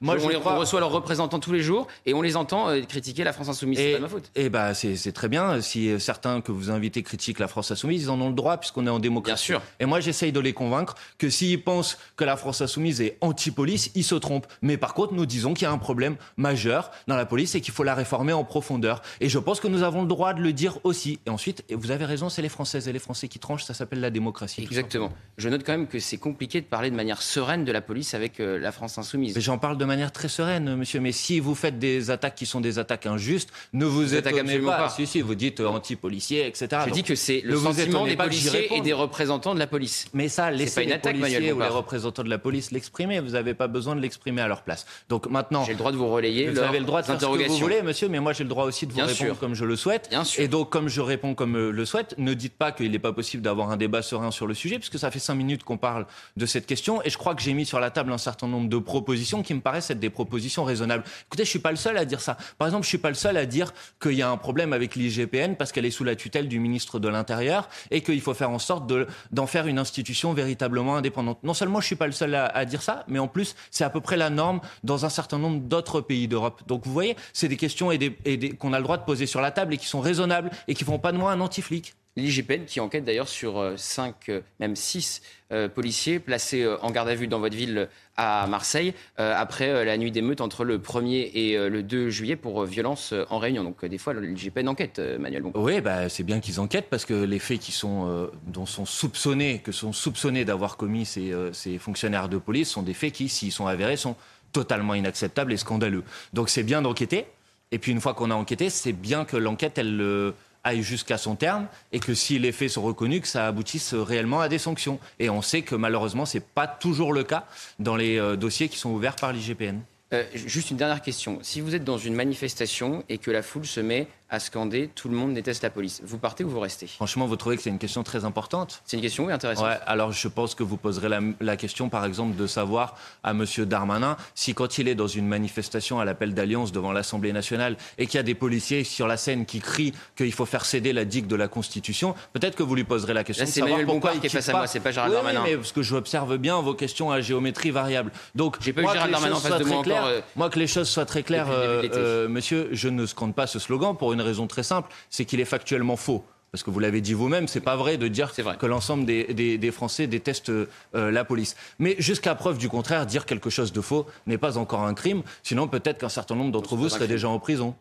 moi, 0.00 0.16
on, 0.20 0.28
les, 0.28 0.36
reçoit 0.36 0.80
leurs 0.80 0.90
représentants 0.90 1.38
tous 1.38 1.52
les 1.52 1.62
jours 1.62 1.86
et 2.06 2.14
on 2.14 2.22
les 2.22 2.36
entend 2.36 2.68
euh, 2.68 2.80
critiquer 2.82 3.24
la 3.24 3.32
France 3.32 3.48
insoumise. 3.48 3.78
C'est 3.78 3.92
pas 3.92 4.00
ma 4.00 4.08
faute. 4.08 4.30
Et 4.34 4.48
bah 4.48 4.74
c'est 4.74 5.12
très 5.12 5.28
bien. 5.28 5.60
Si 5.60 5.88
euh, 5.88 5.98
certains 5.98 6.40
que 6.40 6.52
vous 6.52 6.70
invitez 6.70 7.02
critiquent 7.02 7.38
la 7.38 7.48
France 7.48 7.70
insoumise, 7.70 8.04
ils 8.04 8.10
en 8.10 8.20
ont 8.20 8.28
le 8.28 8.34
droit 8.34 8.58
puisqu'on 8.58 8.86
est 8.86 8.90
en 8.90 8.98
démocratie. 8.98 9.52
Bien 9.52 9.58
sûr. 9.58 9.62
Et 9.78 9.86
moi, 9.86 10.00
j'essaye 10.00 10.32
de 10.32 10.40
les 10.40 10.52
convaincre 10.52 10.94
que 11.18 11.30
s'ils 11.30 11.62
pensent 11.62 11.98
que 12.16 12.24
la 12.24 12.36
France 12.36 12.60
insoumise 12.60 13.00
est 13.00 13.16
anti-police, 13.20 13.90
ils 13.94 14.04
se 14.04 14.14
trompent. 14.14 14.46
Mais 14.62 14.76
par 14.76 14.94
contre, 14.94 15.14
nous 15.14 15.26
disons 15.26 15.54
qu'il 15.54 15.64
y 15.64 15.66
a 15.66 15.72
un 15.72 15.78
problème 15.78 16.16
majeur 16.36 16.90
dans 17.06 17.16
la 17.16 17.26
police 17.26 17.54
et 17.54 17.60
qu'il 17.60 17.72
faut 17.72 17.84
la 17.84 17.94
réformer 17.94 18.32
en 18.32 18.44
profondeur. 18.44 19.02
Et 19.20 19.28
je 19.28 19.38
pense 19.38 19.60
que 19.60 19.68
nous 19.68 19.82
avons 19.82 20.02
le 20.02 20.08
droit 20.08 20.34
de 20.34 20.40
le 20.40 20.52
dire 20.52 20.78
aussi. 20.84 21.18
Et 21.26 21.30
ensuite, 21.30 21.64
et 21.68 21.74
vous 21.74 21.90
avez 21.90 22.04
raison, 22.04 22.28
c'est 22.28 22.42
les 22.42 22.48
Françaises 22.48 22.88
et 22.88 22.92
les 22.92 22.98
Français 22.98 23.28
qui 23.28 23.38
tranchent. 23.38 23.64
Ça 23.64 23.74
s'appelle 23.74 24.00
la 24.00 24.10
démocratie. 24.10 24.62
Exactement. 24.62 25.12
Je 25.36 25.48
note 25.48 25.62
quand 25.64 25.72
même 25.72 25.86
que 25.86 25.98
c'est 25.98 26.18
compliqué 26.18 26.60
de 26.60 26.66
parler 26.66 26.90
de 26.90 26.96
manière 26.96 27.22
sereine 27.22 27.64
de 27.64 27.69
de 27.70 27.72
la 27.72 27.80
police 27.80 28.14
avec 28.14 28.38
la 28.38 28.72
France 28.72 28.98
insoumise. 28.98 29.38
J'en 29.38 29.58
parle 29.58 29.78
de 29.78 29.84
manière 29.84 30.12
très 30.12 30.28
sereine, 30.28 30.74
monsieur. 30.76 31.00
Mais 31.00 31.12
si 31.12 31.40
vous 31.40 31.54
faites 31.54 31.78
des 31.78 32.10
attaques 32.10 32.34
qui 32.34 32.46
sont 32.46 32.60
des 32.60 32.78
attaques 32.78 33.06
injustes, 33.06 33.50
ne 33.72 33.84
vous, 33.84 34.14
étonnez 34.14 34.58
pas. 34.58 34.76
pas. 34.76 34.88
Si, 34.88 35.06
si, 35.06 35.20
vous 35.20 35.34
dites 35.34 35.60
anti-policier, 35.60 36.46
etc. 36.46 36.82
Je 36.86 36.92
dis 36.92 37.02
que 37.02 37.14
c'est 37.14 37.42
le 37.44 37.56
sentiment 37.56 38.04
des 38.04 38.16
policiers 38.16 38.74
et 38.76 38.80
des 38.80 38.92
représentants 38.92 39.54
de 39.54 39.58
la 39.58 39.66
police. 39.66 40.06
Mais 40.14 40.28
ça, 40.28 40.50
laissez 40.50 40.84
les 40.84 40.98
policiers 40.98 41.52
ou 41.52 41.60
les 41.60 41.66
représentants 41.66 42.24
de 42.24 42.30
la 42.30 42.38
police 42.38 42.70
l'exprimer. 42.70 43.20
Vous 43.20 43.30
n'avez 43.30 43.54
pas 43.54 43.68
besoin 43.68 43.96
de 43.96 44.00
l'exprimer 44.00 44.42
à 44.42 44.48
leur 44.48 44.62
place. 44.62 44.86
Donc 45.08 45.28
maintenant, 45.28 45.64
j'ai 45.64 45.72
le 45.72 45.78
droit 45.78 45.92
de 45.92 45.96
vous 45.96 46.08
relayer. 46.08 46.48
Vous 46.48 46.58
avez 46.58 46.80
le 46.80 46.84
droit 46.84 47.02
de 47.02 47.06
faire 47.06 47.20
ce 47.20 47.26
que 47.26 47.48
vous 47.48 47.56
voulez, 47.56 47.82
monsieur, 47.82 48.08
mais 48.08 48.20
moi 48.20 48.32
j'ai 48.32 48.44
le 48.44 48.50
droit 48.50 48.64
aussi 48.64 48.86
de 48.86 48.92
vous 48.92 49.00
répondre 49.00 49.38
comme 49.38 49.54
je 49.54 49.64
le 49.64 49.76
souhaite. 49.76 50.08
Bien 50.10 50.24
sûr. 50.24 50.42
Et 50.42 50.48
donc, 50.48 50.70
comme 50.70 50.88
je 50.88 51.00
réponds 51.00 51.34
comme 51.34 51.56
euh, 51.56 51.70
le 51.70 51.84
souhaite, 51.84 52.14
ne 52.18 52.34
dites 52.34 52.54
pas 52.54 52.72
qu'il 52.72 52.90
n'est 52.90 52.98
pas 52.98 53.12
possible 53.12 53.42
d'avoir 53.42 53.70
un 53.70 53.76
débat 53.76 54.02
serein 54.02 54.30
sur 54.30 54.46
le 54.46 54.54
sujet, 54.54 54.78
puisque 54.78 54.98
ça 54.98 55.10
fait 55.10 55.18
cinq 55.18 55.34
minutes 55.34 55.64
qu'on 55.64 55.76
parle 55.76 56.06
de 56.36 56.46
cette 56.46 56.66
question. 56.66 57.02
Et 57.04 57.10
je 57.10 57.18
crois 57.18 57.34
que 57.34 57.42
j'ai 57.42 57.54
mis 57.54 57.59
sur 57.64 57.80
la 57.80 57.90
table 57.90 58.12
un 58.12 58.18
certain 58.18 58.46
nombre 58.46 58.68
de 58.68 58.78
propositions 58.78 59.42
qui 59.42 59.54
me 59.54 59.60
paraissent 59.60 59.90
être 59.90 60.00
des 60.00 60.10
propositions 60.10 60.64
raisonnables. 60.64 61.04
Écoutez, 61.26 61.44
je 61.44 61.50
suis 61.50 61.58
pas 61.58 61.70
le 61.70 61.76
seul 61.76 61.96
à 61.96 62.04
dire 62.04 62.20
ça. 62.20 62.36
Par 62.58 62.68
exemple, 62.68 62.84
je 62.84 62.88
suis 62.88 62.98
pas 62.98 63.08
le 63.08 63.14
seul 63.14 63.36
à 63.36 63.46
dire 63.46 63.72
qu'il 64.00 64.12
y 64.12 64.22
a 64.22 64.30
un 64.30 64.36
problème 64.36 64.72
avec 64.72 64.94
l'IGPN 64.96 65.54
parce 65.54 65.72
qu'elle 65.72 65.86
est 65.86 65.90
sous 65.90 66.04
la 66.04 66.16
tutelle 66.16 66.48
du 66.48 66.58
ministre 66.58 66.98
de 66.98 67.08
l'Intérieur 67.08 67.68
et 67.90 68.02
qu'il 68.02 68.20
faut 68.20 68.34
faire 68.34 68.50
en 68.50 68.58
sorte 68.58 68.90
d'en 69.30 69.46
faire 69.46 69.66
une 69.66 69.78
institution 69.78 70.32
véritablement 70.32 70.96
indépendante. 70.96 71.42
Non 71.42 71.54
seulement 71.54 71.80
je 71.80 71.86
suis 71.86 71.96
pas 71.96 72.06
le 72.06 72.12
seul 72.12 72.34
à, 72.34 72.64
dire 72.64 72.82
ça, 72.82 73.04
mais 73.08 73.18
en 73.18 73.28
plus, 73.28 73.54
c'est 73.70 73.84
à 73.84 73.90
peu 73.90 74.00
près 74.00 74.16
la 74.16 74.30
norme 74.30 74.60
dans 74.84 75.04
un 75.04 75.10
certain 75.10 75.38
nombre 75.38 75.60
d'autres 75.60 76.00
pays 76.00 76.28
d'Europe. 76.28 76.62
Donc 76.66 76.86
vous 76.86 76.92
voyez, 76.92 77.16
c'est 77.32 77.48
des 77.48 77.56
questions 77.56 77.90
et 77.92 78.56
qu'on 78.58 78.72
a 78.72 78.78
le 78.78 78.84
droit 78.84 78.96
de 78.96 79.04
poser 79.04 79.26
sur 79.26 79.40
la 79.40 79.50
table 79.50 79.74
et 79.74 79.76
qui 79.76 79.86
sont 79.86 80.00
raisonnables 80.00 80.50
et 80.68 80.74
qui 80.74 80.84
font 80.84 80.98
pas 80.98 81.12
de 81.12 81.18
moi 81.18 81.32
un 81.32 81.40
anti-flic. 81.40 81.94
L'IGPN 82.20 82.64
qui 82.66 82.80
enquête 82.80 83.04
d'ailleurs 83.04 83.28
sur 83.28 83.72
5, 83.76 84.14
euh, 84.28 84.32
euh, 84.36 84.40
même 84.60 84.76
6 84.76 85.22
euh, 85.52 85.68
policiers 85.68 86.18
placés 86.18 86.66
en 86.82 86.90
garde 86.90 87.08
à 87.08 87.14
vue 87.14 87.26
dans 87.26 87.40
votre 87.40 87.56
ville 87.56 87.88
à 88.16 88.46
Marseille 88.46 88.92
après 89.16 89.84
la 89.86 89.96
nuit 89.96 90.10
d'émeute 90.10 90.42
entre 90.42 90.64
le 90.64 90.78
1er 90.78 91.30
et 91.32 91.56
le 91.56 91.82
2 91.82 92.10
juillet 92.10 92.36
pour 92.36 92.64
violence 92.64 93.14
en 93.30 93.38
réunion. 93.38 93.64
Donc 93.64 93.82
des 93.82 93.96
fois 93.96 94.12
l'IGPN 94.12 94.68
enquête, 94.68 95.00
Manuel. 95.18 95.44
Oui, 95.54 95.80
bah, 95.80 96.10
c'est 96.10 96.22
bien 96.22 96.38
qu'ils 96.38 96.60
enquêtent 96.60 96.90
parce 96.90 97.06
que 97.06 97.14
les 97.14 97.38
faits 97.38 97.60
qui 97.60 97.72
sont, 97.72 98.30
dont 98.46 98.66
sont 98.66 98.84
soupçonnés, 98.84 99.60
que 99.60 99.72
sont 99.72 99.94
soupçonnés 99.94 100.44
d'avoir 100.44 100.76
commis 100.76 101.06
ces, 101.06 101.32
ces 101.52 101.78
fonctionnaires 101.78 102.28
de 102.28 102.36
police 102.36 102.68
sont 102.68 102.82
des 102.82 102.92
faits 102.92 103.12
qui, 103.12 103.30
s'ils 103.30 103.52
sont 103.52 103.66
avérés, 103.66 103.96
sont 103.96 104.16
totalement 104.52 104.94
inacceptables 104.94 105.54
et 105.54 105.56
scandaleux. 105.56 106.04
Donc 106.34 106.50
c'est 106.50 106.64
bien 106.64 106.82
d'enquêter. 106.82 107.24
Et 107.72 107.78
puis 107.78 107.90
une 107.90 108.02
fois 108.02 108.12
qu'on 108.12 108.30
a 108.30 108.34
enquêté, 108.34 108.68
c'est 108.68 108.92
bien 108.92 109.24
que 109.24 109.38
l'enquête, 109.38 109.78
elle 109.78 110.34
aille 110.64 110.82
jusqu'à 110.82 111.18
son 111.18 111.36
terme 111.36 111.66
et 111.92 112.00
que 112.00 112.14
si 112.14 112.38
les 112.38 112.52
faits 112.52 112.70
sont 112.70 112.82
reconnus, 112.82 113.22
que 113.22 113.28
ça 113.28 113.46
aboutisse 113.46 113.94
réellement 113.94 114.40
à 114.40 114.48
des 114.48 114.58
sanctions. 114.58 114.98
Et 115.18 115.30
on 115.30 115.42
sait 115.42 115.62
que 115.62 115.74
malheureusement, 115.74 116.26
ce 116.26 116.38
n'est 116.38 116.44
pas 116.54 116.66
toujours 116.66 117.12
le 117.12 117.24
cas 117.24 117.46
dans 117.78 117.96
les 117.96 118.18
euh, 118.18 118.36
dossiers 118.36 118.68
qui 118.68 118.78
sont 118.78 118.90
ouverts 118.90 119.16
par 119.16 119.32
l'IGPN. 119.32 119.80
Euh, 120.12 120.24
juste 120.34 120.70
une 120.70 120.76
dernière 120.76 121.02
question. 121.02 121.38
Si 121.42 121.60
vous 121.60 121.74
êtes 121.74 121.84
dans 121.84 121.98
une 121.98 122.14
manifestation 122.14 123.04
et 123.08 123.18
que 123.18 123.30
la 123.30 123.42
foule 123.42 123.66
se 123.66 123.80
met 123.80 124.08
à 124.30 124.38
scander 124.38 124.90
tout 124.94 125.08
le 125.08 125.16
monde 125.16 125.34
déteste 125.34 125.62
la 125.62 125.70
police. 125.70 126.00
Vous 126.04 126.18
partez 126.18 126.44
ou 126.44 126.48
vous 126.48 126.60
restez? 126.60 126.86
Franchement, 126.86 127.26
vous 127.26 127.36
trouvez 127.36 127.56
que 127.56 127.62
c'est 127.62 127.70
une 127.70 127.78
question 127.78 128.02
très 128.02 128.24
importante? 128.24 128.80
C'est 128.84 128.96
une 128.96 129.02
question, 129.02 129.26
oui, 129.26 129.32
intéressante. 129.32 129.66
Ouais, 129.66 129.78
alors 129.86 130.12
je 130.12 130.28
pense 130.28 130.54
que 130.54 130.62
vous 130.62 130.76
poserez 130.76 131.08
la, 131.40 131.56
question, 131.56 131.88
par 131.88 132.04
exemple, 132.04 132.36
de 132.36 132.46
savoir 132.46 132.96
à 133.24 133.32
M. 133.32 133.44
Darmanin 133.66 134.16
si, 134.34 134.54
quand 134.54 134.78
il 134.78 134.88
est 134.88 134.94
dans 134.94 135.08
une 135.08 135.26
manifestation 135.26 136.00
à 136.00 136.04
l'appel 136.04 136.32
d'alliance 136.32 136.70
devant 136.72 136.92
l'Assemblée 136.92 137.32
nationale 137.32 137.76
et 137.98 138.06
qu'il 138.06 138.16
y 138.16 138.20
a 138.20 138.22
des 138.22 138.34
policiers 138.34 138.84
sur 138.84 139.08
la 139.08 139.16
scène 139.16 139.46
qui 139.46 139.60
crient 139.60 139.92
qu'il 140.16 140.32
faut 140.32 140.46
faire 140.46 140.64
céder 140.64 140.92
la 140.92 141.04
digue 141.04 141.26
de 141.26 141.36
la 141.36 141.48
Constitution, 141.48 142.14
peut-être 142.32 142.54
que 142.54 142.62
vous 142.62 142.74
lui 142.74 142.84
poserez 142.84 143.14
la 143.14 143.24
question 143.24 143.44
Là, 143.44 143.50
de 143.50 143.54
savoir 143.54 143.84
pourquoi 143.84 144.12
qui 144.16 144.26
est 144.26 144.30
face 144.30 144.48
à 144.48 144.52
moi, 144.52 144.66
c'est 144.66 144.80
pas 144.80 144.92
Gérald 144.92 145.12
Darmanin. 145.12 145.42
mais 145.42 145.56
parce 145.56 145.72
que 145.72 145.82
j'observe 145.82 146.36
bien 146.38 146.60
vos 146.60 146.74
questions 146.74 147.10
à 147.10 147.20
géométrie 147.20 147.70
variable. 147.70 148.12
Donc, 148.34 148.56
j'ai 148.60 148.72
pas 148.72 148.82
eu 148.82 148.88
Gérald 148.92 149.10
Darmanin 149.10 149.34
en 149.34 149.40
face 149.40 149.58
de 149.58 149.64
moi 149.64 149.78
encore. 149.78 150.06
Euh, 150.06 150.20
moi, 150.36 150.50
que 150.50 150.58
les 150.58 150.66
choses 150.66 150.88
soient 150.88 151.06
très 151.06 151.22
claires, 151.22 151.48
euh, 151.50 151.82
euh, 151.94 152.28
monsieur, 152.28 152.68
je 152.72 152.88
ne 152.88 153.06
scande 153.06 153.34
pas 153.34 153.46
ce 153.46 153.58
slogan 153.58 153.96
pour 153.96 154.12
une 154.12 154.19
raison 154.22 154.46
très 154.46 154.62
simple 154.62 154.90
c'est 155.08 155.24
qu'il 155.24 155.40
est 155.40 155.44
factuellement 155.44 155.96
faux. 155.96 156.24
Parce 156.52 156.64
que 156.64 156.70
vous 156.70 156.80
l'avez 156.80 157.00
dit 157.00 157.14
vous-même, 157.14 157.46
c'est 157.46 157.60
pas 157.60 157.76
vrai 157.76 157.96
de 157.96 158.08
dire 158.08 158.32
que 158.34 158.66
l'ensemble 158.66 159.04
des, 159.04 159.70
Français 159.70 160.08
détestent 160.08 160.50
euh, 160.50 160.66
la 160.92 161.24
police. 161.24 161.54
Mais 161.78 161.94
jusqu'à 162.00 162.34
preuve 162.34 162.58
du 162.58 162.68
contraire, 162.68 163.06
dire 163.06 163.24
quelque 163.24 163.50
chose 163.50 163.72
de 163.72 163.80
faux 163.80 164.06
n'est 164.26 164.38
pas 164.38 164.58
encore 164.58 164.82
un 164.82 164.94
crime. 164.94 165.22
Sinon, 165.44 165.68
peut-être 165.68 165.98
qu'un 165.98 166.08
certain 166.08 166.34
nombre 166.34 166.50
d'entre 166.50 166.74
vous 166.74 166.88
seraient 166.88 167.06
déjà 167.06 167.28
en 167.28 167.38
prison. 167.38 167.76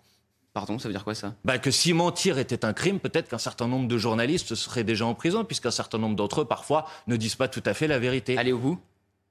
Pardon, 0.53 0.77
ça 0.77 0.87
veut 0.87 0.93
dire 0.93 1.03
quoi 1.03 1.15
ça? 1.15 1.33
Bah, 1.45 1.57
Que 1.57 1.71
si 1.71 1.93
mentir 1.93 2.37
était 2.37 2.63
un 2.63 2.73
crime, 2.73 2.99
peut-être 2.99 3.29
qu'un 3.29 3.37
certain 3.39 3.67
nombre 3.67 3.87
de 3.87 3.97
journalistes 3.97 4.53
seraient 4.53 4.83
déjà 4.83 5.05
en 5.05 5.15
prison, 5.15 5.45
puisqu'un 5.45 5.71
certain 5.71 5.97
nombre 5.97 6.15
d'entre 6.15 6.41
eux, 6.41 6.45
parfois, 6.45 6.85
ne 7.07 7.15
disent 7.15 7.35
pas 7.35 7.47
tout 7.47 7.63
à 7.65 7.73
fait 7.73 7.87
la 7.87 7.97
vérité. 7.97 8.37
Allez 8.37 8.51
au 8.51 8.59
bout 8.59 8.79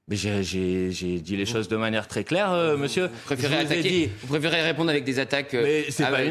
mais 0.09 0.15
j'ai 0.15 1.19
dit 1.19 1.35
les 1.35 1.45
choses 1.45 1.67
de 1.67 1.77
manière 1.77 2.07
très 2.07 2.23
claire, 2.23 2.51
euh, 2.51 2.77
monsieur. 2.77 3.07
Vous 3.07 3.35
préférez, 3.35 4.11
vous 4.21 4.27
préférez 4.27 4.61
répondre 4.61 4.89
avec 4.89 5.03
des 5.03 5.19
attaques 5.19 5.53
euh, 5.53 5.83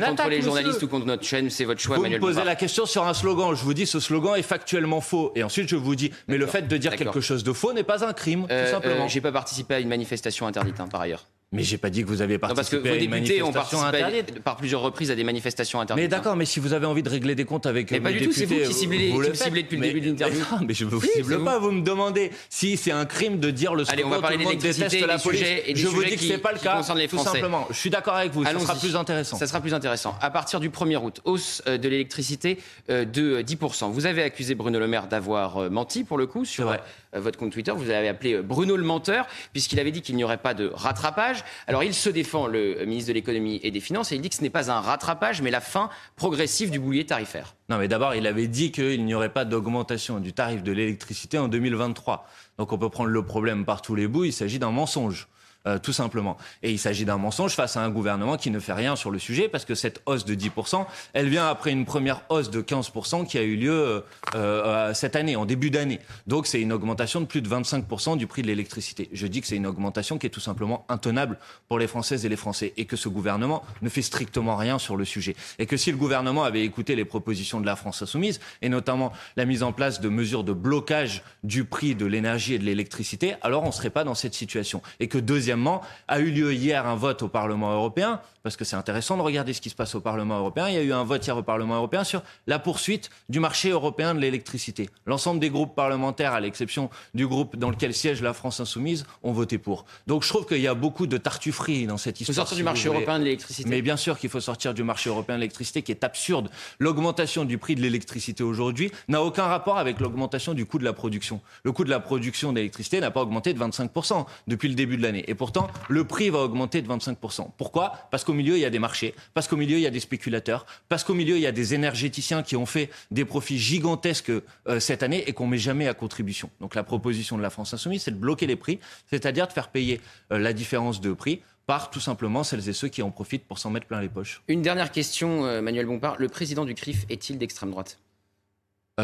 contre 0.07 0.29
les 0.29 0.43
journalistes 0.43 0.83
ou 0.83 0.89
contre 0.89 1.07
notre 1.07 1.25
chaîne, 1.25 1.49
c'est 1.51 1.65
votre 1.65 1.81
choix, 1.81 1.97
vous 1.97 2.03
Manuel 2.03 2.21
me 2.21 2.27
posez 2.27 2.45
la 2.45 2.57
question 2.57 2.87
sur 2.87 3.07
un 3.07 3.15
slogan. 3.15 3.55
Je 3.55 3.63
vous 3.63 3.75
dis 3.75 3.87
ce 3.87 4.01
slogan 4.01 4.35
est 4.37 4.43
factuellement 4.43 5.01
faux. 5.01 5.33
Et 5.37 5.43
ensuite, 5.43 5.69
je 5.69 5.77
vous 5.77 5.95
dis, 5.95 6.13
mais 6.27 6.39
le 6.39 6.47
fait 6.47 6.67
de 6.67 6.77
dire 6.77 6.97
quelque 6.97 7.21
chose 7.21 7.45
de 7.45 7.53
faux 7.53 7.73
n'est 7.73 7.85
pas 7.85 8.05
un 8.05 8.13
crime, 8.13 8.43
tout 8.43 8.53
euh, 8.53 8.71
simplement. 8.71 9.09
J'ai 9.09 9.21
pas 9.21 9.33
participé 9.33 9.75
à 9.75 9.81
une 9.81 9.89
manifestation 9.89 10.47
interdite, 10.47 10.81
hein, 10.81 10.89
par 10.91 11.01
ailleurs. 11.01 11.27
Mais 11.51 11.63
j'ai 11.63 11.79
pas 11.79 11.89
dit 11.89 12.03
que 12.03 12.09
vous 12.09 12.21
avez 12.21 12.37
participé 12.37 12.77
non, 12.77 12.83
parce 12.83 12.99
que 12.99 13.05
vos 13.07 13.17
députés 13.17 13.43
ont 13.43 13.53
participé 13.53 14.23
par 14.45 14.59
plusieurs 14.59 14.83
reprises 14.83 15.11
à 15.11 15.15
des 15.15 15.25
manifestations 15.25 15.81
interdites. 15.81 16.05
Mais 16.05 16.09
d'accord, 16.09 16.37
mais 16.37 16.45
si 16.45 16.61
vous 16.61 16.75
avez 16.75 16.85
envie 16.85 17.03
de 17.03 17.09
régler 17.09 17.35
des 17.35 17.47
comptes 17.47 17.65
avec 17.65 17.91
mais 17.91 18.01
pas 18.01 18.13
du 18.13 18.27
tout, 18.27 18.33
c'est 18.33 18.45
vous 18.45 18.61
qui 18.67 18.75
ciblez, 18.75 19.09
vous, 19.09 19.35
ciblez 19.35 19.63
depuis 19.63 19.79
le 19.79 19.83
début 19.83 20.01
de 20.03 20.11
l'interview. 20.11 20.45
Mais, 20.61 20.67
mais, 20.67 20.75
je 20.75 20.85
ne 20.85 20.91
vous 20.91 21.01
cible 21.01 21.43
pas, 21.43 21.59
vous. 21.59 21.71
me 21.71 21.81
demandez 21.81 22.33
si 22.51 22.77
c'est 22.77 22.93
un 22.93 23.07
crime 23.07 23.41
de 23.41 23.51
dire 23.51 23.75
le 23.75 23.85
Allez, 23.89 24.05
on 24.05 24.11
va 24.11 24.21
parler 24.21 24.45
déteste 24.45 25.07
la 25.07 25.19
police. 25.19 25.43
Et 25.67 25.75
je 25.75 25.89
vous 25.89 26.05
dis 26.05 26.17
que 26.17 26.23
c'est 26.23 26.37
pas 26.37 26.53
le 26.53 26.59
cas, 26.59 26.83
tout 27.09 27.19
simplement. 27.19 27.67
Je 27.71 27.77
suis 27.77 27.91
d'accord 27.91 28.17
avec 28.17 28.33
vous, 28.33 28.45
ça 28.45 28.59
sera 28.59 28.75
plus 28.75 28.95
intéressant. 28.97 29.39
Ça 29.39 29.47
sera 29.47 29.63
plus 29.63 29.73
intéressant. 29.73 30.19
À 30.21 30.31
partir 30.31 30.61
du 30.61 30.69
1er 30.69 31.03
août, 31.03 31.21
hausse 31.25 31.63
euh, 31.67 31.79
de 31.79 31.89
l'électricité 31.89 32.59
euh, 32.91 33.05
de 33.05 33.41
10%. 33.41 33.91
Vous 33.91 34.07
avez 34.07 34.23
accusé 34.23 34.55
Bruno 34.55 34.79
Le 34.79 34.87
Maire 34.87 35.07
d'avoir 35.07 35.57
euh, 35.57 35.71
menti, 35.71 36.05
pour 36.05 36.19
le 36.19 36.27
coup, 36.27 36.45
sur 36.45 36.77
votre 37.15 37.39
compte 37.39 37.53
Twitter. 37.53 37.73
Vous 37.75 37.89
avez 37.91 38.09
appelé 38.09 38.43
Bruno 38.43 38.77
le 38.77 38.85
menteur, 38.85 39.27
puisqu'il 39.53 39.81
avait 39.81 39.91
dit 39.91 40.03
qu'il 40.03 40.17
n'y 40.17 40.25
aurait 40.25 40.37
pas 40.37 40.53
de 40.53 40.71
rattrapage. 40.75 41.38
Alors 41.67 41.83
il 41.83 41.95
se 41.95 42.11
défend, 42.11 42.47
le 42.47 42.85
ministre 42.85 43.09
de 43.09 43.15
l'économie 43.15 43.61
et 43.63 43.71
des 43.71 43.81
finances, 43.81 44.13
et 44.13 44.17
il 44.17 44.21
dit 44.21 44.29
que 44.29 44.37
ce 44.37 44.43
n'est 44.43 44.51
pas 44.51 44.71
un 44.71 44.81
rattrapage, 44.81 45.43
mais 45.43 45.51
la 45.51 45.61
fin 45.61 45.91
progressive 46.17 46.71
du 46.71 46.79
boulier 46.79 47.07
tarifaire. 47.07 47.55
Non, 47.69 47.79
mais 47.79 47.89
d'abord, 47.89 48.15
il 48.15 48.27
avait 48.27 48.49
dit 48.49 48.73
qu'il 48.73 49.05
n'y 49.05 49.15
aurait 49.15 49.33
pas 49.33 49.45
d'augmentation 49.45 50.21
du 50.21 50.33
tarif 50.33 50.63
de 50.63 50.73
l'électricité 50.73 51.39
en 51.39 51.49
2023. 51.49 52.27
Donc 52.59 52.73
on 52.73 52.79
peut 52.79 52.91
prendre 52.91 53.11
le 53.11 53.25
problème 53.25 53.65
par 53.65 53.83
tous 53.83 53.95
les 53.95 54.09
bouts, 54.09 54.25
il 54.25 54.33
s'agit 54.33 54.59
d'un 54.59 54.71
mensonge. 54.71 55.29
Euh, 55.67 55.79
tout 55.79 55.93
simplement. 55.93 56.37
Et 56.63 56.71
il 56.71 56.79
s'agit 56.79 57.05
d'un 57.05 57.19
mensonge 57.19 57.55
face 57.55 57.77
à 57.77 57.83
un 57.83 57.91
gouvernement 57.91 58.37
qui 58.37 58.51
ne 58.51 58.61
fait 58.61 58.73
rien 58.73 58.95
sur 58.95 59.11
le 59.11 59.19
sujet, 59.19 59.49
parce 59.49 59.65
que 59.65 59.75
cette 59.75 60.01
hausse 60.07 60.25
de 60.25 60.35
10%, 60.35 60.87
elle 61.15 61.29
vient 61.29 61.49
après 61.49 61.73
une 61.73 61.85
première 61.85 62.23
hausse 62.29 62.49
de 62.49 62.63
15% 62.63 63.27
qui 63.27 63.39
a 63.39 63.43
eu 63.43 63.57
lieu 63.57 63.73
euh, 63.73 64.01
euh, 64.35 64.95
cette 64.95 65.17
année, 65.17 65.35
en 65.35 65.45
début 65.45 65.71
d'année. 65.71 65.99
Donc 66.29 66.47
c'est 66.47 66.61
une 66.61 66.73
augmentation 66.73 67.21
de 67.21 67.27
plus 67.27 67.43
de 67.43 67.49
25% 67.49 68.17
du 68.17 68.29
prix 68.29 68.43
de 68.43 68.47
l'électricité. 68.47 69.11
Je 69.13 69.27
dis 69.27 69.41
que 69.41 69.49
c'est 69.49 69.57
une 69.57 69.67
augmentation 69.67 70.17
qui 70.17 70.27
est 70.27 70.31
tout 70.31 70.41
simplement 70.41 70.87
intenable 70.89 71.39
pour 71.69 71.81
les 71.81 71.89
Françaises 71.89 72.25
et 72.25 72.29
les 72.29 72.37
Français, 72.37 72.73
et 72.77 72.85
que 72.87 72.97
ce 72.97 73.09
gouvernement 73.09 73.63
ne 73.83 73.89
fait 73.89 74.03
strictement 74.03 74.57
rien 74.57 74.79
sur 74.79 74.97
le 74.97 75.05
sujet. 75.05 75.35
Et 75.59 75.67
que 75.67 75.77
si 75.77 75.91
le 75.91 75.99
gouvernement 75.99 76.45
avait 76.45 76.65
écouté 76.65 76.95
les 76.95 77.05
propositions 77.05 77.61
de 77.61 77.67
la 77.67 77.75
France 77.75 78.01
insoumise, 78.01 78.41
et 78.63 78.69
notamment 78.69 79.13
la 79.37 79.45
mise 79.45 79.65
en 79.65 79.73
place 79.73 80.01
de 80.01 80.09
mesures 80.09 80.45
de 80.45 80.53
blocage 80.53 81.25
du 81.43 81.65
prix 81.65 81.97
de 81.97 82.07
l'énergie 82.07 82.55
et 82.55 82.59
de 82.61 82.65
l'électricité, 82.65 83.35
alors 83.43 83.65
on 83.65 83.69
ne 83.69 83.73
serait 83.73 83.91
pas 83.91 84.05
dans 84.05 84.15
cette 84.15 84.35
situation. 84.35 84.83
Et 85.01 85.09
que 85.09 85.19
deuxièmement, 85.19 85.58
Deuxièmement, 85.59 85.83
a 86.07 86.21
eu 86.21 86.31
lieu 86.31 86.55
hier 86.55 86.87
un 86.87 86.95
vote 86.95 87.23
au 87.23 87.29
Parlement 87.29 87.73
européen, 87.73 88.21
parce 88.45 88.57
que 88.57 88.65
c'est 88.65 88.77
intéressant 88.77 89.17
de 89.17 89.23
regarder 89.23 89.53
ce 89.53 89.61
qui 89.61 89.71
se 89.71 89.75
passe 89.75 89.97
au 89.97 90.01
Parlement 90.01 90.39
européen. 90.39 90.69
Il 90.69 90.75
y 90.75 90.79
a 90.79 90.83
eu 90.83 90.93
un 90.93 91.03
vote 91.03 91.27
hier 91.27 91.37
au 91.37 91.43
Parlement 91.43 91.75
européen 91.75 92.05
sur 92.05 92.23
la 92.47 92.61
poursuite 92.61 93.11
du 93.29 93.41
marché 93.41 93.71
européen 93.71 94.15
de 94.15 94.21
l'électricité. 94.21 94.89
L'ensemble 95.05 95.41
des 95.41 95.51
groupes 95.51 95.75
parlementaires, 95.75 96.33
à 96.33 96.41
l'exception 96.41 96.91
du 97.13 97.27
groupe 97.27 97.57
dans 97.57 97.71
lequel 97.71 97.93
siège 97.93 98.23
la 98.23 98.33
France 98.35 98.61
insoumise, 98.61 99.05
ont 99.25 99.33
voté 99.33 99.59
pour. 99.59 99.85
Donc 100.07 100.23
je 100.23 100.29
trouve 100.29 100.47
qu'il 100.47 100.61
y 100.61 100.69
a 100.69 100.75
beaucoup 100.75 101.09
de 101.09 101.17
tartufferie 101.17 101.87
dans 101.87 101.97
cette 101.97 102.21
histoire. 102.21 102.35
Il 102.35 102.37
faut 102.37 102.41
sortir 102.41 102.57
du 102.57 102.63
marché 102.63 102.89
européen 102.89 103.19
de 103.19 103.25
l'électricité. 103.25 103.69
Mais 103.69 103.83
bien 103.83 103.97
sûr 103.97 104.17
qu'il 104.17 104.31
faut 104.31 104.41
sortir 104.41 104.75
du 104.75 104.85
marché 104.85 105.11
européen 105.11 105.35
de 105.35 105.41
l'électricité, 105.41 105.83
qui 105.83 105.91
est 105.91 106.05
absurde. 106.05 106.49
L'augmentation 106.79 107.45
du 107.45 107.59
prix 107.59 107.75
de 107.75 107.81
l'électricité 107.81 108.45
aujourd'hui 108.45 108.93
n'a 109.09 109.23
aucun 109.23 109.47
rapport 109.47 109.79
avec 109.79 109.99
l'augmentation 109.99 110.55
du 110.55 110.65
coût 110.65 110.79
de 110.79 110.85
la 110.85 110.93
production. 110.93 111.41
Le 111.65 111.73
coût 111.73 111.85
de 111.85 111.91
la 111.91 112.01
production 112.01 112.53
d'électricité 112.53 113.01
n'a 113.01 113.11
pas 113.11 113.23
augmenté 113.23 113.53
de 113.53 113.59
25% 113.59 114.25
depuis 114.47 114.69
le 114.69 114.75
début 114.75 114.97
de 114.97 115.03
l'année. 115.03 115.25
Et 115.27 115.35
pourtant, 115.39 115.69
le 115.89 116.05
prix 116.05 116.29
va 116.29 116.41
augmenter 116.41 116.83
de 116.83 116.89
25%. 116.89 117.53
Pourquoi? 117.57 117.93
Parce 118.11 118.25
qu'au 118.25 118.35
milieu, 118.35 118.57
il 118.57 118.61
y 118.61 118.67
a 118.67 118.71
des 118.71 118.79
marchés, 118.79 119.15
parce 119.33 119.49
qu'au 119.49 119.57
milieu, 119.57 119.79
il 119.79 119.83
y 119.83 119.87
a 119.87 119.91
des 119.91 120.01
spéculateurs, 120.01 120.67
parce 120.91 121.05
qu'au 121.05 121.15
milieu, 121.15 121.37
il 121.37 121.43
y 121.43 121.47
a 121.47 121.53
des 121.53 121.73
énergéticiens 121.73 122.43
qui 122.43 122.57
ont 122.57 122.67
fait 122.67 122.91
des 123.11 123.25
profits 123.25 123.59
gigantesques 123.59 124.31
euh, 124.31 124.81
cette 124.81 125.03
année 125.03 125.25
et 125.27 125.33
qu'on 125.33 125.47
ne 125.47 125.53
met 125.53 125.59
jamais 125.59 125.89
à 125.89 125.95
contribution. 125.95 126.51
Donc 126.61 126.75
la 126.75 126.83
proposition 126.83 127.39
de 127.39 127.43
la 127.43 127.51
France 127.51 127.73
insoumise, 127.73 128.03
c'est 128.03 128.11
de 128.11 128.17
bloquer 128.17 128.47
les 128.47 128.57
prix, 128.57 128.81
c'est-à-dire 129.09 129.47
de 129.47 129.53
faire 129.53 129.69
payer 129.69 130.01
euh, 130.33 130.39
la 130.39 130.53
différence 130.53 131.01
de 131.01 131.13
prix 131.13 131.41
par 131.67 131.91
tout 131.91 132.01
simplement 132.01 132.45
celles 132.45 132.69
et 132.69 132.73
ceux 132.73 132.89
qui 132.89 133.03
en 133.03 133.11
profitent 133.11 133.47
pour 133.47 133.59
s'en 133.59 133.71
mettre 133.71 133.87
plein 133.87 134.01
les 134.01 134.09
poches. 134.09 134.43
Une 134.49 134.63
dernière 134.63 134.91
question, 134.91 135.45
euh, 135.45 135.63
Manuel 135.63 135.87
Bompard. 135.87 136.17
Le 136.19 136.29
président 136.29 136.65
du 136.65 136.75
CRIF 136.75 137.05
est-il 137.09 137.39
d'extrême 137.39 137.71
droite? 137.71 137.99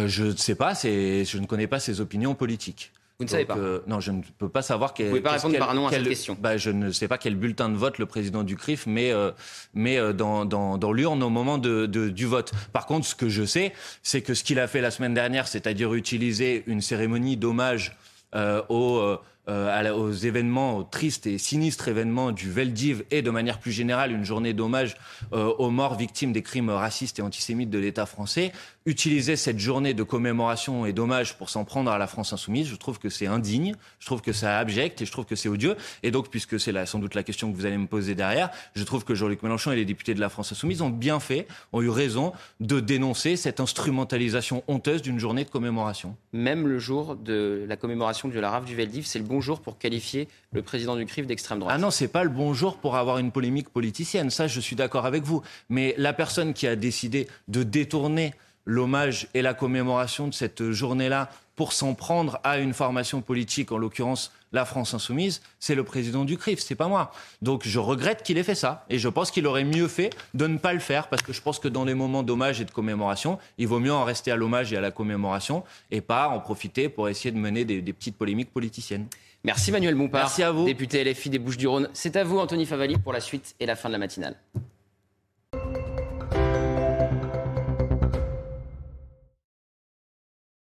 Je 0.07 0.25
ne 0.25 0.37
sais 0.37 0.57
pas, 0.57 0.75
je 0.75 1.39
ne 1.39 1.47
connais 1.47 1.69
pas 1.69 1.79
ses 1.79 2.01
opinions 2.01 2.35
politiques. 2.35 2.91
Vous 3.19 3.25
ne 3.27 3.31
savez 3.31 3.45
pas 3.45 3.57
euh, 3.57 3.81
Non, 3.87 4.01
je 4.01 4.11
ne 4.11 4.23
peux 4.39 4.49
pas 4.49 4.63
savoir. 4.63 4.93
Quel, 4.93 5.07
Vous 5.07 5.13
pouvez 5.13 5.23
pas 5.23 5.33
répondre 5.33 5.57
par 5.57 5.73
non 5.75 5.87
à 5.87 5.91
cette 5.93 6.09
question. 6.09 6.37
Bah, 6.41 6.57
je 6.57 6.71
ne 6.71 6.91
sais 6.91 7.07
pas 7.07 7.17
quel 7.17 7.37
bulletin 7.37 7.69
de 7.69 7.77
vote 7.77 7.99
le 7.99 8.07
président 8.07 8.43
du 8.43 8.57
CRIF 8.57 8.87
met, 8.87 9.13
euh, 9.13 9.31
met 9.73 9.99
euh, 9.99 10.13
dans, 10.13 10.45
dans, 10.45 10.79
dans 10.79 10.93
l'urne 10.93 11.23
au 11.23 11.31
moment 11.31 11.59
de, 11.59 11.87
de, 11.87 12.09
du 12.09 12.27
vote. 12.27 12.51
Par 12.73 12.87
contre, 12.87 13.07
ce 13.07 13.15
que 13.15 13.29
je 13.29 13.45
sais, 13.45 13.73
c'est 14.03 14.23
que 14.23 14.35
ce 14.35 14.43
qu'il 14.43 14.59
a 14.59 14.67
fait 14.67 14.81
la 14.81 14.91
semaine 14.91 15.15
dernière, 15.15 15.47
c'est-à-dire 15.47 15.95
utiliser 15.95 16.65
une 16.67 16.81
cérémonie 16.81 17.37
d'hommage 17.37 17.97
euh, 18.35 18.63
aux 18.69 19.17
euh, 19.49 19.93
aux 19.93 20.13
événements, 20.13 20.79
aux 20.79 20.85
tristes 20.85 21.27
et 21.27 21.39
sinistres 21.39 21.89
événements 21.89 22.33
du 22.33 22.51
Veldiv 22.51 23.05
et 23.11 23.23
de 23.23 23.31
manière 23.31 23.59
plus 23.59 23.73
générale 23.73 24.13
une 24.13 24.25
journée 24.25 24.55
d'hommage 24.55 24.97
euh, 25.33 25.53
aux 25.59 25.71
morts 25.71 25.97
victimes 25.97 26.33
des 26.33 26.43
crimes 26.43 26.71
racistes 26.71 27.19
et 27.19 27.23
antisémites 27.23 27.71
de 27.71 27.79
l'État 27.79 28.07
français, 28.07 28.53
utiliser 28.87 29.37
cette 29.37 29.59
journée 29.59 29.95
de 29.95 30.03
commémoration 30.03 30.87
et 30.87 30.93
d'hommage 30.93 31.37
pour 31.37 31.51
s'en 31.51 31.65
prendre 31.65 31.91
à 31.91 31.99
la 31.99 32.07
France 32.07 32.33
insoumise, 32.33 32.69
je 32.69 32.77
trouve 32.77 32.99
que 32.99 33.09
c'est 33.09 33.27
indigne, 33.27 33.75
je 33.99 34.07
trouve 34.07 34.21
que 34.21 34.33
c'est 34.33 34.47
abject 34.47 35.01
et 35.01 35.07
je 35.07 35.13
trouve 35.13 35.25
que 35.25 35.37
c'est 35.37 35.49
odieux. 35.49 35.77
Et 36.03 36.11
donc, 36.11 36.29
puisque 36.29 36.61
c'est 36.61 36.75
sans 36.87 36.99
doute 36.99 37.15
la 37.15 37.23
question 37.23 37.51
que 37.51 37.57
vous 37.57 37.67
allez 37.67 37.79
me 37.79 37.87
poser 37.87 38.15
derrière, 38.15 38.51
je 38.75 38.85
trouve 38.85 39.05
que 39.05 39.15
Jean-Luc 39.15 39.43
Mélenchon 39.43 39.73
et 39.73 39.77
les 39.77 39.85
députés 39.85 40.15
de 40.15 40.21
la 40.21 40.29
France 40.29 40.53
insoumise 40.53 40.83
ont 40.83 40.91
bien 40.91 41.21
fait, 41.21 41.47
ont 41.73 41.81
eu 41.83 41.89
raison 41.89 42.33
de 42.61 42.81
dénoncer 42.81 43.37
cette 43.37 43.61
instrumentalisation 43.61 44.63
honteuse 44.69 45.03
d'une 45.03 45.19
journée 45.19 45.45
de 45.45 45.51
commémoration. 45.51 46.17
Même 46.33 46.67
le 46.67 46.79
jour 46.79 47.17
de 47.17 47.65
la 47.69 47.77
commémoration 47.77 48.29
de 48.29 48.41
la 48.41 48.51
rave 48.51 48.65
du 48.65 48.75
Veldiv, 48.75 49.07
c'est 49.07 49.19
le 49.19 49.25
bon 49.25 49.34
jour 49.41 49.61
pour 49.61 49.79
qualifier 49.79 50.29
le 50.53 50.63
président 50.63 50.97
du 50.97 51.07
CRIF 51.07 51.27
d'extrême 51.27 51.59
droite. 51.59 51.75
Ah 51.75 51.79
non, 51.79 51.91
c'est 51.91 52.09
pas 52.09 52.25
le 52.25 52.31
bon 52.31 52.55
jour 52.55 52.79
pour 52.79 52.97
avoir 52.97 53.19
une 53.19 53.33
polémique 53.33 53.69
politicienne. 53.69 54.31
Ça, 54.31 54.47
je 54.47 54.61
suis 54.61 54.77
d'accord 54.77 55.07
avec 55.07 55.25
vous. 55.25 55.43
Mais 55.69 55.95
la 55.99 56.13
personne 56.13 56.55
qui 56.55 56.67
a 56.67 56.77
décidé 56.77 57.29
de 57.49 57.63
détourner 57.63 58.35
l'hommage 58.67 59.29
et 59.35 59.43
la 59.43 59.55
commémoration 59.55 60.29
de 60.29 60.35
cette 60.35 60.71
journée-là 60.71 61.31
pour 61.57 61.73
s'en 61.73 61.95
prendre 61.95 62.41
à 62.43 62.59
une 62.59 62.75
formation 62.75 63.21
politique, 63.23 63.71
en 63.71 63.79
l'occurrence 63.79 64.33
la 64.53 64.65
France 64.65 64.95
insoumise, 64.95 65.41
c'est 65.61 65.75
le 65.75 65.85
président 65.85 66.25
du 66.25 66.37
CRIF, 66.37 66.61
c'est 66.61 66.75
pas 66.75 66.89
moi. 66.89 67.13
Donc 67.43 67.63
je 67.65 67.79
regrette 67.79 68.23
qu'il 68.23 68.39
ait 68.39 68.45
fait 68.45 68.55
ça 68.55 68.85
et 68.89 68.99
je 68.99 69.09
pense 69.09 69.31
qu'il 69.31 69.47
aurait 69.47 69.65
mieux 69.65 69.89
fait 69.89 70.11
de 70.35 70.47
ne 70.47 70.59
pas 70.59 70.73
le 70.73 70.81
faire 70.81 71.09
parce 71.09 71.23
que 71.23 71.33
je 71.33 71.41
pense 71.41 71.59
que 71.59 71.69
dans 71.69 71.85
les 71.85 71.95
moments 71.95 72.23
d'hommage 72.23 72.61
et 72.61 72.65
de 72.65 72.71
commémoration, 72.71 73.39
il 73.59 73.69
vaut 73.69 73.81
mieux 73.81 73.93
en 73.93 74.05
rester 74.05 74.31
à 74.31 74.37
l'hommage 74.37 74.73
et 74.73 74.77
à 74.77 74.81
la 74.81 74.91
commémoration 74.91 75.65
et 75.91 76.01
pas 76.01 76.29
en 76.29 76.41
profiter 76.41 76.89
pour 76.89 77.09
essayer 77.09 77.33
de 77.33 77.39
mener 77.39 77.65
des 77.65 77.93
petites 77.93 78.17
polémiques 78.17 78.53
politiciennes. 78.53 79.07
Merci 79.45 79.71
Manuel 79.73 79.95
Bompard. 79.95 80.23
Merci 80.23 80.43
à 80.43 80.51
vous. 80.51 80.65
Député 80.65 81.05
LFI 81.05 81.31
des 81.31 81.39
Bouches-du-Rhône. 81.39 81.89
C'est 81.93 82.17
à 82.17 82.25
vous 82.25 82.39
Anthony 82.39 82.65
Favali 82.65 82.97
pour 82.97 83.13
la 83.13 83.21
suite 83.21 83.55
et 83.61 83.67
la 83.67 83.77
fin 83.77 83.89
de 83.89 83.93
la 83.93 83.99
matinale. 83.99 84.37